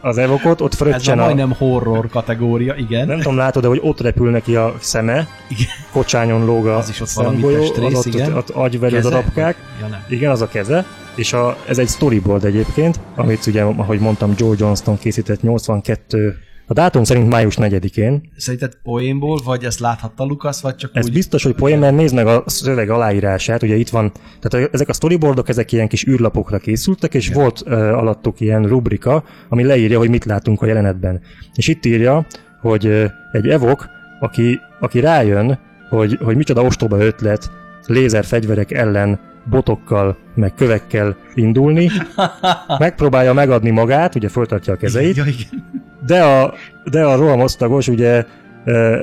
[0.01, 3.07] az evokot, ott fröccsen Ez a majdnem horror kategória, igen.
[3.07, 5.67] Nem tudom, látod de hogy ott repül neki a szeme, igen.
[5.93, 8.33] kocsányon lóg a Az is ott valami testrész, az ott, igen.
[8.33, 9.57] Ott, ott agyverő darabkák.
[9.81, 10.85] Ja, igen, az a keze.
[11.15, 16.39] És a, ez egy storyboard egyébként, amit ugye, ahogy mondtam, Joe Johnston készített 82
[16.69, 18.31] a dátum szerint május 4-én.
[18.37, 21.13] Szerinted poénból, vagy ezt láthatta Lukasz, vagy csak Ez úgy...
[21.13, 24.93] biztos, hogy poén, mert nézd meg a szöveg aláírását, ugye itt van, tehát ezek a
[24.93, 27.41] storyboardok, ezek ilyen kis űrlapokra készültek, és Igen.
[27.41, 31.21] volt uh, alattuk ilyen rubrika, ami leírja, hogy mit látunk a jelenetben.
[31.55, 32.27] És itt írja,
[32.61, 33.87] hogy uh, egy evok,
[34.21, 35.59] aki, aki rájön,
[35.89, 37.51] hogy, hogy micsoda ostoba ötlet
[37.87, 41.91] lézerfegyverek ellen botokkal, meg kövekkel indulni,
[42.79, 45.76] megpróbálja megadni magát, ugye föltartja a kezeit, ja, igen.
[46.07, 46.55] De a,
[46.85, 48.25] de a rohamosztagos ugye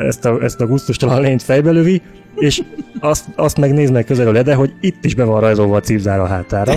[0.07, 2.01] ezt a, ezt a gusztustalan lényt fejbe lövi,
[2.35, 2.61] és
[2.99, 6.73] azt, azt megnéznek közelről de hogy itt is be van rajzolva a cipzár a hátára.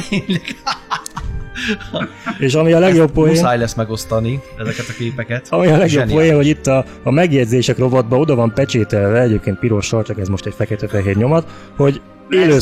[2.39, 3.33] És ami a legjobb poén...
[3.33, 5.47] Muszáj lesz megosztani ezeket a képeket.
[5.51, 10.03] Ami a legjobb poén, hogy itt a, a megjegyzések rovatban oda van pecsételve, egyébként pirossal,
[10.03, 11.47] csak ez most egy fekete-fehér nyomat,
[11.77, 12.01] hogy
[12.31, 12.59] élő,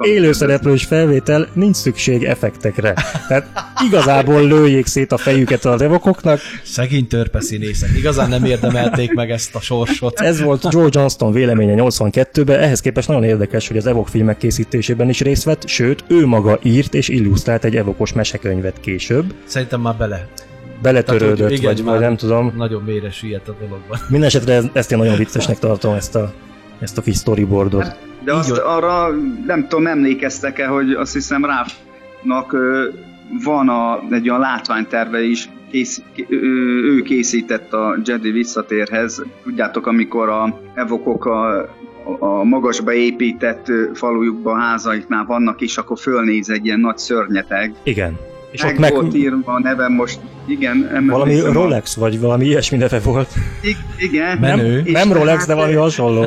[0.00, 2.94] élő szereplős felvétel, nincs szükség effektekre.
[3.28, 3.46] Tehát
[3.86, 6.40] igazából lőjék szét a fejüket az evokoknak.
[6.64, 10.20] Szegény törpeszínészek, igazán nem érdemelték meg ezt a sorsot.
[10.20, 15.08] Ez volt Joe Johnston véleménye 82-ben, ehhez képest nagyon érdekes, hogy az evok filmek készítésében
[15.08, 19.34] is részt vett, sőt, ő maga írt és illusztrált egy evokos mesekönyvet később.
[19.44, 20.28] Szerintem már bele
[20.82, 22.52] beletörődött, Tehát, igen, vagy, vagy nem tudom.
[22.56, 23.98] Nagyon mélyre süllyedt a dologban.
[24.08, 26.32] Mindenesetre ezt én nagyon viccesnek tartom, ezt a,
[26.80, 27.82] ezt a kis storyboardot.
[27.82, 29.10] Hát, de azt Így arra
[29.46, 32.56] nem tudom, emlékeztek-e, hogy azt hiszem Ráfnak
[33.44, 39.22] van a, egy olyan látványterve is, kész, ő készített a Jedi visszatérhez.
[39.42, 41.68] Tudjátok, amikor a evokok a,
[42.18, 47.74] a magasba épített falujukba, házaiknál vannak, és akkor fölnéz egy ilyen nagy szörnyeteg.
[47.82, 48.18] Igen.
[48.50, 48.92] És meg ott meg...
[48.92, 51.06] volt írva a nevem most, igen.
[51.06, 52.00] Valami Rolex, a...
[52.00, 53.28] vagy valami ilyesmi neve volt.
[53.62, 54.38] I- igen.
[54.38, 54.82] Menő.
[54.82, 56.26] Nem, nem Rolex, hát, de valami hasonló.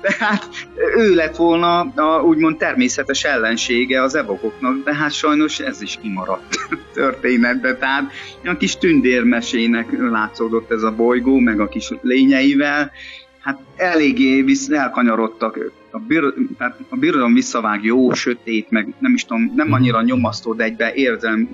[0.00, 0.48] Tehát
[0.96, 6.56] ő lett volna a úgymond természetes ellensége az evokoknak, de hát sajnos ez is kimaradt
[6.94, 7.76] történetbe.
[7.76, 8.12] Tehát
[8.44, 12.92] a kis tündérmesének látszódott ez a bolygó, meg a kis lényeivel,
[13.40, 15.58] hát eléggé visz, elkanyarodtak
[15.90, 20.54] a, bir, tehát a birodalom visszavág jó, sötét, meg nem is tudom, nem annyira nyomasztó,
[20.54, 21.48] de egyben érzem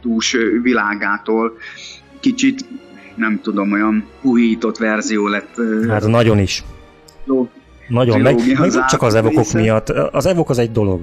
[0.00, 1.58] túls világától
[2.20, 2.64] kicsit,
[3.14, 5.60] nem tudom, olyan puhított verzió lett.
[5.88, 6.62] Hát nagyon is.
[7.88, 9.60] Nagyon, meg, meg csak az evokok része.
[9.60, 9.88] miatt.
[9.88, 11.00] Az evok az egy dolog,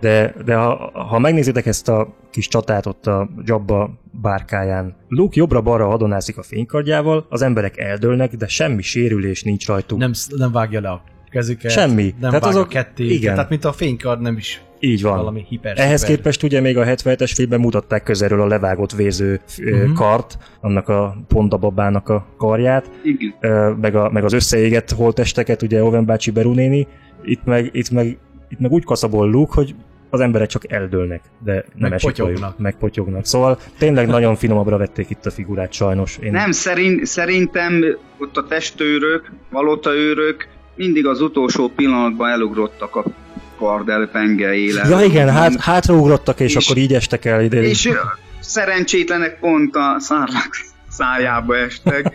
[0.00, 5.86] de, de ha, ha megnézitek ezt a kis csatát ott a Jabba bárkáján, Luke jobbra-balra
[5.86, 9.98] hadonászik a fénykardjával, az emberek eldőlnek, de semmi sérülés nincs rajtuk.
[9.98, 11.70] Nem, nem vágja le a kezüket.
[11.70, 12.14] Semmi.
[12.20, 13.04] Nem Tehát azok, ketté.
[13.04, 13.34] Igen.
[13.34, 15.16] Tehát mint a fénykard nem is így van.
[15.16, 16.16] Valami hiper Ehhez szuper.
[16.16, 19.92] képest ugye még a 77-es filmben mutatták közelről a levágott véző uh-huh.
[19.92, 23.72] kart, annak a pondababának a karját, Igen.
[23.80, 26.86] meg, a, meg az összeégett holtesteket, ugye Oven bácsi Berunéni,
[27.24, 28.18] itt meg, itt meg,
[28.48, 29.74] itt meg úgy kaszabol Luke, hogy
[30.10, 32.58] az emberek csak eldőlnek, de nem meg esik potyognak.
[32.58, 33.24] meg potyognak.
[33.24, 36.18] Szóval tényleg nagyon finomabbra vették itt a figurát sajnos.
[36.22, 36.30] Én...
[36.30, 37.84] Nem, szerint, szerintem
[38.18, 43.04] ott a testőrök, valotaőrök mindig az utolsó pillanatban elugrottak a
[43.58, 44.88] kard penge élet.
[44.88, 47.62] Ja igen, hát, hátraugrottak, és, és akkor így estek el ide.
[47.62, 47.88] És
[48.40, 50.56] szerencsétlenek pont a szárlak
[50.88, 52.12] szájába estek.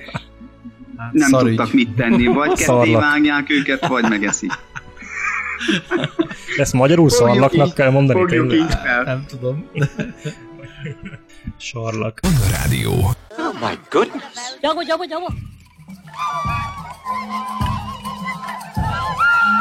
[1.11, 1.55] Nem Szarügy.
[1.55, 4.51] tudtak mit tenni, vagy ketté vágják őket, vagy megeszik.
[6.57, 8.57] Ezt magyarul fogjuk szarlaknak így, kell mondani tényleg?
[8.57, 9.03] Így fel.
[9.03, 9.69] Nem tudom.
[11.57, 12.19] Sarlak.
[12.51, 12.91] Rádió.
[12.91, 14.23] Oh my goodness.
[14.61, 15.27] Gyogo, gyogo, gyogo.
[15.99, 16.61] Oh, my
[18.75, 19.60] God.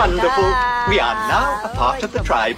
[0.00, 0.50] Wonderful.
[0.88, 2.56] We are now a part of the tribe.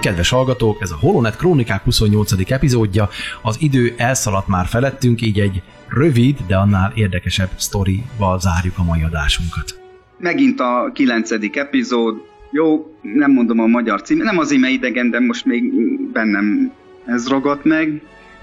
[0.00, 2.50] Kedves hallgatók, ez a Holonet Krónikák 28.
[2.50, 3.08] epizódja.
[3.42, 9.02] Az idő elszaladt már felettünk, így egy rövid, de annál érdekesebb sztorival zárjuk a mai
[9.02, 9.81] adásunkat.
[10.22, 12.22] Megint a kilencedik epizód.
[12.50, 15.72] Jó, nem mondom a magyar cím, nem az ime idegen, de most még
[16.12, 16.72] bennem
[17.04, 18.02] ez ragadt meg.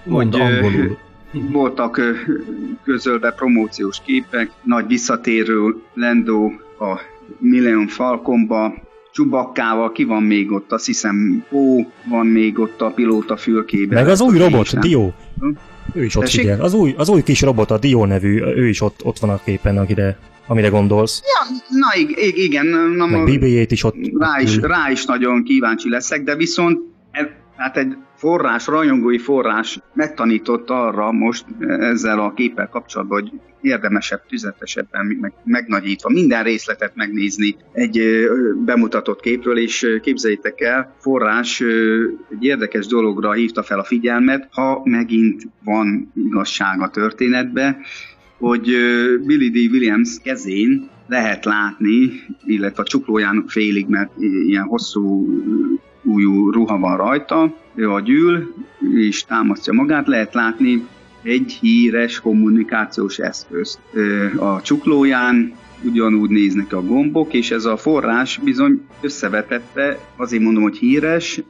[0.09, 0.97] Hogy, ö, angolul.
[1.51, 2.01] Voltak
[2.83, 6.45] közölve promóciós képek, nagy visszatérő Lendo
[6.79, 6.99] a
[7.37, 8.73] Millennium Falconba,
[9.11, 14.03] Csubakkával, ki van még ott, azt hiszem Pó van még ott a pilóta fülkében.
[14.03, 15.11] Meg az új robot, nem- Dio.
[15.39, 15.49] Hm?
[15.93, 16.41] Ő is ott Tessék?
[16.41, 16.61] figyel.
[16.61, 19.39] Az új, az új kis robot, a Dio nevű, ő is ott, ott van a
[19.43, 20.17] képen, akire,
[20.49, 21.21] amire gondolsz.
[21.23, 23.95] Ja, na ig- ig- igen, na, Meg BB-8 is ott.
[24.19, 26.79] rá is, rá is nagyon kíváncsi leszek, de viszont
[27.11, 31.45] e- hát egy forrás, rajongói forrás megtanított arra most
[31.79, 33.31] ezzel a képpel kapcsolatban, hogy
[33.61, 38.33] érdemesebb, tüzetesebben, meg, megnagyítva minden részletet megnézni egy ö,
[38.65, 41.61] bemutatott képről, és ö, képzeljétek el, forrás
[42.31, 47.77] egy érdekes dologra hívta fel a figyelmet, ha megint van igazság a történetbe,
[48.39, 48.63] hogy
[49.25, 49.71] Billy D.
[49.71, 52.11] Williams kezén lehet látni,
[52.45, 54.11] illetve a csuklóján félig, mert
[54.45, 55.27] ilyen hosszú
[56.03, 58.53] újú ruha van rajta, ő a gyűl,
[58.95, 60.85] és támasztja magát, lehet látni
[61.23, 63.79] egy híres kommunikációs eszköz
[64.37, 70.77] a csuklóján, ugyanúgy néznek a gombok, és ez a forrás bizony összevetette, azért mondom, hogy
[70.77, 71.41] híres,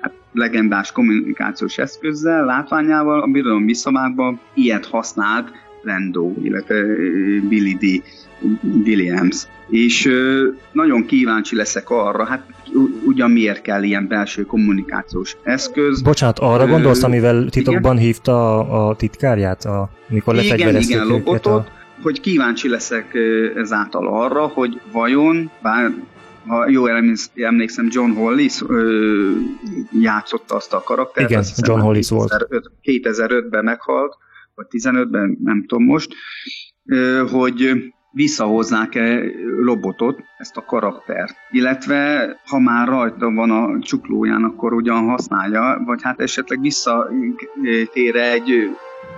[0.00, 6.74] hát legendás kommunikációs eszközzel, látványával, a birodalom visszavágban ilyet használt Lando, illetve
[7.48, 8.02] Billy D.
[8.84, 9.46] Williams.
[9.68, 10.10] És
[10.72, 12.46] nagyon kíváncsi leszek arra, hát
[13.04, 16.02] ugyan miért kell ilyen belső kommunikációs eszköz.
[16.02, 18.06] Bocsánat, arra gondolsz, amivel titokban igen?
[18.06, 21.72] hívta a, a titkárját, a, mikor Igen, lefegyverezték igen, lobotot, A...
[22.02, 23.16] hogy kíváncsi leszek
[23.56, 25.92] ezáltal arra, hogy vajon, bár
[26.46, 29.30] ha jól emléksz- emlékszem, John Hollis ö,
[29.92, 31.30] játszotta azt a karaktert.
[31.30, 32.28] Igen, hiszem, John már Hollis volt.
[32.28, 34.16] 2005 2005-ben meghalt,
[34.54, 36.14] vagy 15-ben, nem tudom most,
[36.84, 37.72] ö, hogy
[38.10, 39.20] visszahoznák-e
[39.60, 41.34] Lobotot, ezt a karaktert.
[41.50, 48.70] Illetve, ha már rajta van a csuklóján, akkor ugyan használja, vagy hát esetleg visszatér egy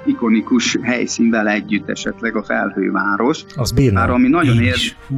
[0.06, 3.44] ikonikus helyszínvel együtt, esetleg a felhőváros.
[3.56, 4.00] Az bírná.
[4.00, 4.76] Már ami nagyon ér...
[5.08, 5.16] Hú.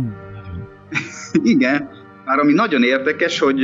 [1.43, 1.91] Igen,
[2.29, 3.61] már ami nagyon érdekes, hogy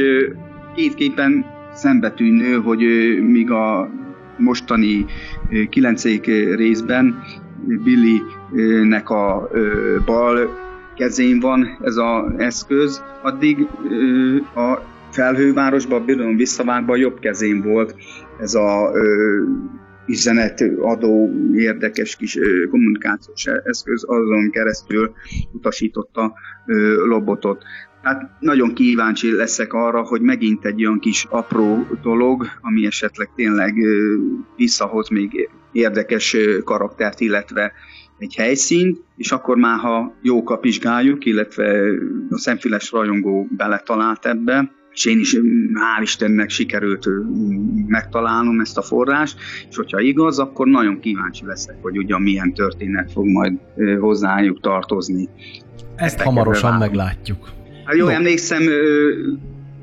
[0.74, 1.44] két képen
[1.74, 2.80] szembetűnő, hogy
[3.20, 3.90] míg a
[4.36, 5.06] mostani
[5.68, 7.22] kilencék részben
[7.84, 9.50] Billy-nek a
[10.04, 10.48] bal
[10.96, 13.66] kezén van ez az eszköz, addig
[14.54, 14.78] a
[15.10, 17.94] felhővárosban, Birodalom visszavágban jobb kezén volt
[18.40, 18.90] ez a
[20.06, 22.38] üzenetadó érdekes kis
[22.70, 25.12] kommunikációs eszköz, azon keresztül
[25.52, 26.32] utasította
[26.66, 27.64] ö, lobotot.
[28.04, 33.74] Hát nagyon kíváncsi leszek arra, hogy megint egy olyan kis apró dolog, ami esetleg tényleg
[34.56, 37.72] visszahoz még érdekes karaktert, illetve
[38.18, 41.80] egy helyszínt, és akkor már, ha jó kapizsgáljuk, illetve
[42.30, 45.36] a szemfüles rajongó beletalált ebbe, és én is,
[45.74, 47.08] hál' Istennek sikerült
[47.86, 49.38] megtalálnom ezt a forrást,
[49.68, 53.58] és hogyha igaz, akkor nagyon kíváncsi leszek, hogy ugyan milyen történet fog majd
[54.00, 55.28] hozzájuk tartozni.
[55.96, 57.62] Ezt Ezekkel hamarosan meglátjuk.
[57.84, 58.10] Hát jó, No.
[58.10, 59.08] emlékszem, ö,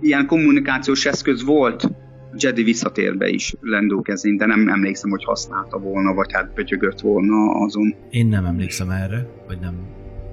[0.02, 1.90] ilyen kommunikációs eszköz volt
[2.38, 7.52] Jedi visszatérbe is Lendó kezén, de nem emlékszem, hogy használta volna, vagy hát pötyögött volna
[7.52, 7.96] azon.
[8.10, 9.74] Én nem emlékszem erre, vagy nem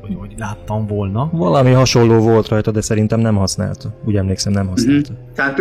[0.01, 1.31] hogy, hogy láttam volna.
[1.33, 4.01] Valami hasonló volt rajta, de szerintem nem használta.
[4.05, 5.13] Úgy emlékszem, nem használta.
[5.13, 5.33] Mm-hmm.
[5.35, 5.61] Tehát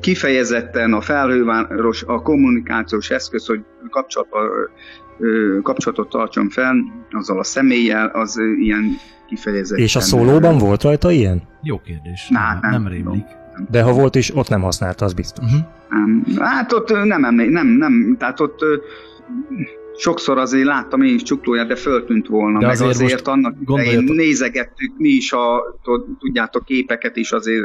[0.00, 4.42] kifejezetten a felhőváros a kommunikációs eszköz, hogy kapcsolatban
[5.62, 6.74] kapcsolatot tartson fel
[7.10, 8.84] azzal a személlyel, az ilyen
[9.34, 9.84] kifejezetten...
[9.84, 11.42] És a szólóban volt rajta ilyen?
[11.62, 12.28] Jó kérdés.
[12.28, 13.24] Ná, nem, nem rémlik.
[13.70, 15.44] De ha volt is, ott nem használta, az biztos.
[15.44, 16.38] Uh-huh.
[16.38, 18.60] Hát ott nem emlék, nem, nem, tehát ott
[19.96, 24.02] sokszor azért láttam én is csuklóját, de föltűnt volna, de meg azért, azért annak idején
[24.02, 25.62] nézegettük mi is a,
[26.18, 27.64] tudjátok, képeket is azért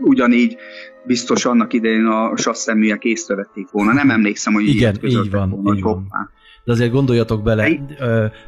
[0.00, 0.56] ugyanígy
[1.06, 3.92] biztos annak idején a sasszeműek észrevették volna.
[3.92, 6.08] Nem emlékszem, hogy Igen, így van, volna, így van.
[6.66, 7.68] De azért gondoljatok bele,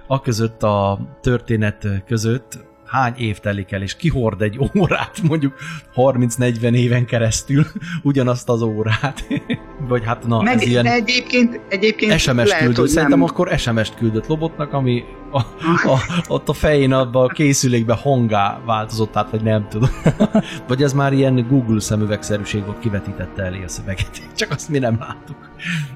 [0.06, 5.54] a között a történet között hány év telik el, és kihord egy órát, mondjuk
[5.94, 7.64] 30-40 éven keresztül
[8.02, 9.24] ugyanazt az órát.
[9.88, 12.88] Vagy hát na, Meg, ez ilyen egyébként, egyébként SMS-t küldött.
[12.88, 13.28] Szerintem nem...
[13.28, 15.38] akkor SMS-t küldött Lobotnak, ami a,
[15.88, 15.98] a,
[16.28, 19.90] ott a fején abban a készülékben hangá változott át, vagy nem tudom.
[20.68, 24.22] vagy ez már ilyen Google szemüvegszerűség volt, kivetítette elé a szöveget.
[24.36, 25.36] Csak azt mi nem láttuk.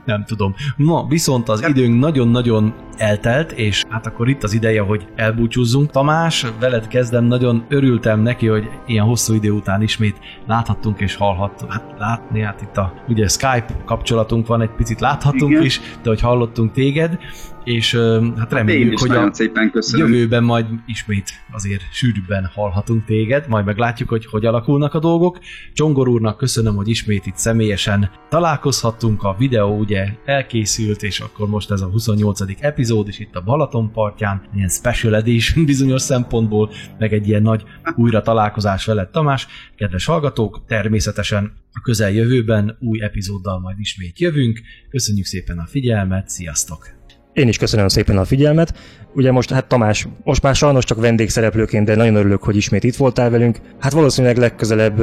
[0.04, 0.54] Nem tudom.
[0.76, 5.90] Na, viszont az időnk nagyon-nagyon eltelt, és hát akkor itt az ideje, hogy elbúcsúzzunk.
[5.90, 11.72] Tamás, veled kezdem, nagyon örültem neki, hogy ilyen hosszú idő után ismét láthattunk és hallhattunk.
[11.72, 15.62] Hát látni, hát itt a ugye Skype kapcsolatunk van, egy picit láthatunk Igen.
[15.62, 17.18] is, de hogy hallottunk téged,
[17.64, 20.12] és hát, hát reméljük, hogy a szépen köszönöm.
[20.12, 25.38] jövőben majd ismét azért sűrűbben hallhatunk téged, majd meglátjuk, hogy hogy alakulnak a dolgok.
[25.72, 31.70] Csongor úrnak köszönöm, hogy ismét itt személyesen találkozhattunk, a videó ugye elkészült, és akkor most
[31.70, 32.40] ez a 28.
[32.60, 37.62] epizód is itt a Balaton partján, ilyen special edition bizonyos szempontból, meg egy ilyen nagy
[37.96, 39.46] újra találkozás veled Tamás.
[39.76, 44.60] Kedves hallgatók, természetesen a közeljövőben új epizóddal majd ismét jövünk.
[44.90, 47.01] Köszönjük szépen a figyelmet, sziasztok!
[47.32, 48.74] Én is köszönöm szépen a figyelmet.
[49.14, 52.96] Ugye most hát Tamás, most már sajnos csak vendégszereplőként, de nagyon örülök, hogy ismét itt
[52.96, 53.58] voltál velünk.
[53.78, 54.98] Hát valószínűleg legközelebb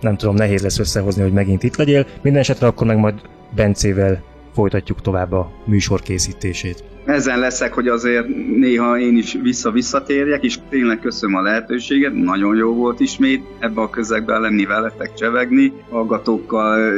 [0.00, 2.06] nem tudom, nehéz lesz összehozni, hogy megint itt legyél.
[2.22, 3.14] Minden esetre akkor meg majd
[3.54, 4.22] Bencével
[4.54, 8.26] folytatjuk tovább a műsor készítését ezen leszek, hogy azért
[8.56, 13.90] néha én is vissza-visszatérjek, és tényleg köszönöm a lehetőséget, nagyon jó volt ismét ebbe a
[13.90, 16.92] közegben lenni veletek, csevegni, hallgatókkal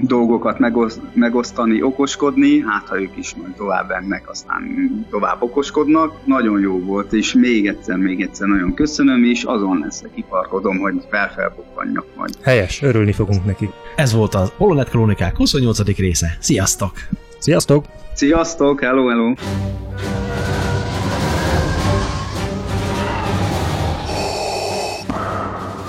[0.00, 6.12] dolgokat megoszt, megosztani, okoskodni, hát ha ők is majd tovább ennek, aztán tovább okoskodnak.
[6.24, 10.94] Nagyon jó volt, és még egyszer, még egyszer nagyon köszönöm, és azon leszek, kiparkodom, hogy
[11.10, 12.34] felfelbukkanjak majd.
[12.42, 13.70] Helyes, örülni fogunk neki.
[13.96, 15.96] Ez volt az Holonet Krónikák 28.
[15.96, 16.36] része.
[16.40, 16.92] Sziasztok!
[17.42, 17.84] Sziasztok!
[18.14, 19.32] Sziasztok, hello, hello!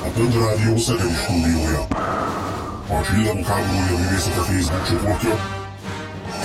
[0.03, 1.81] A Pönd Rádió Szegedi stúdiója.
[2.89, 5.35] A Csillagok háborúja művészete Facebook csoportja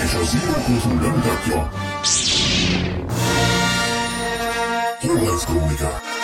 [0.03, 1.69] és a Zero Kultúr bemutatja
[4.99, 6.18] Horror Krónikák.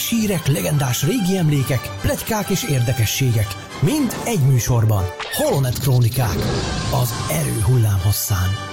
[0.00, 3.46] Friss hírek, legendás régi emlékek, pletykák és érdekességek.
[3.80, 5.04] Mind egy műsorban.
[5.36, 6.36] Holonet Krónikák.
[7.02, 8.69] Az erő hullám hosszán.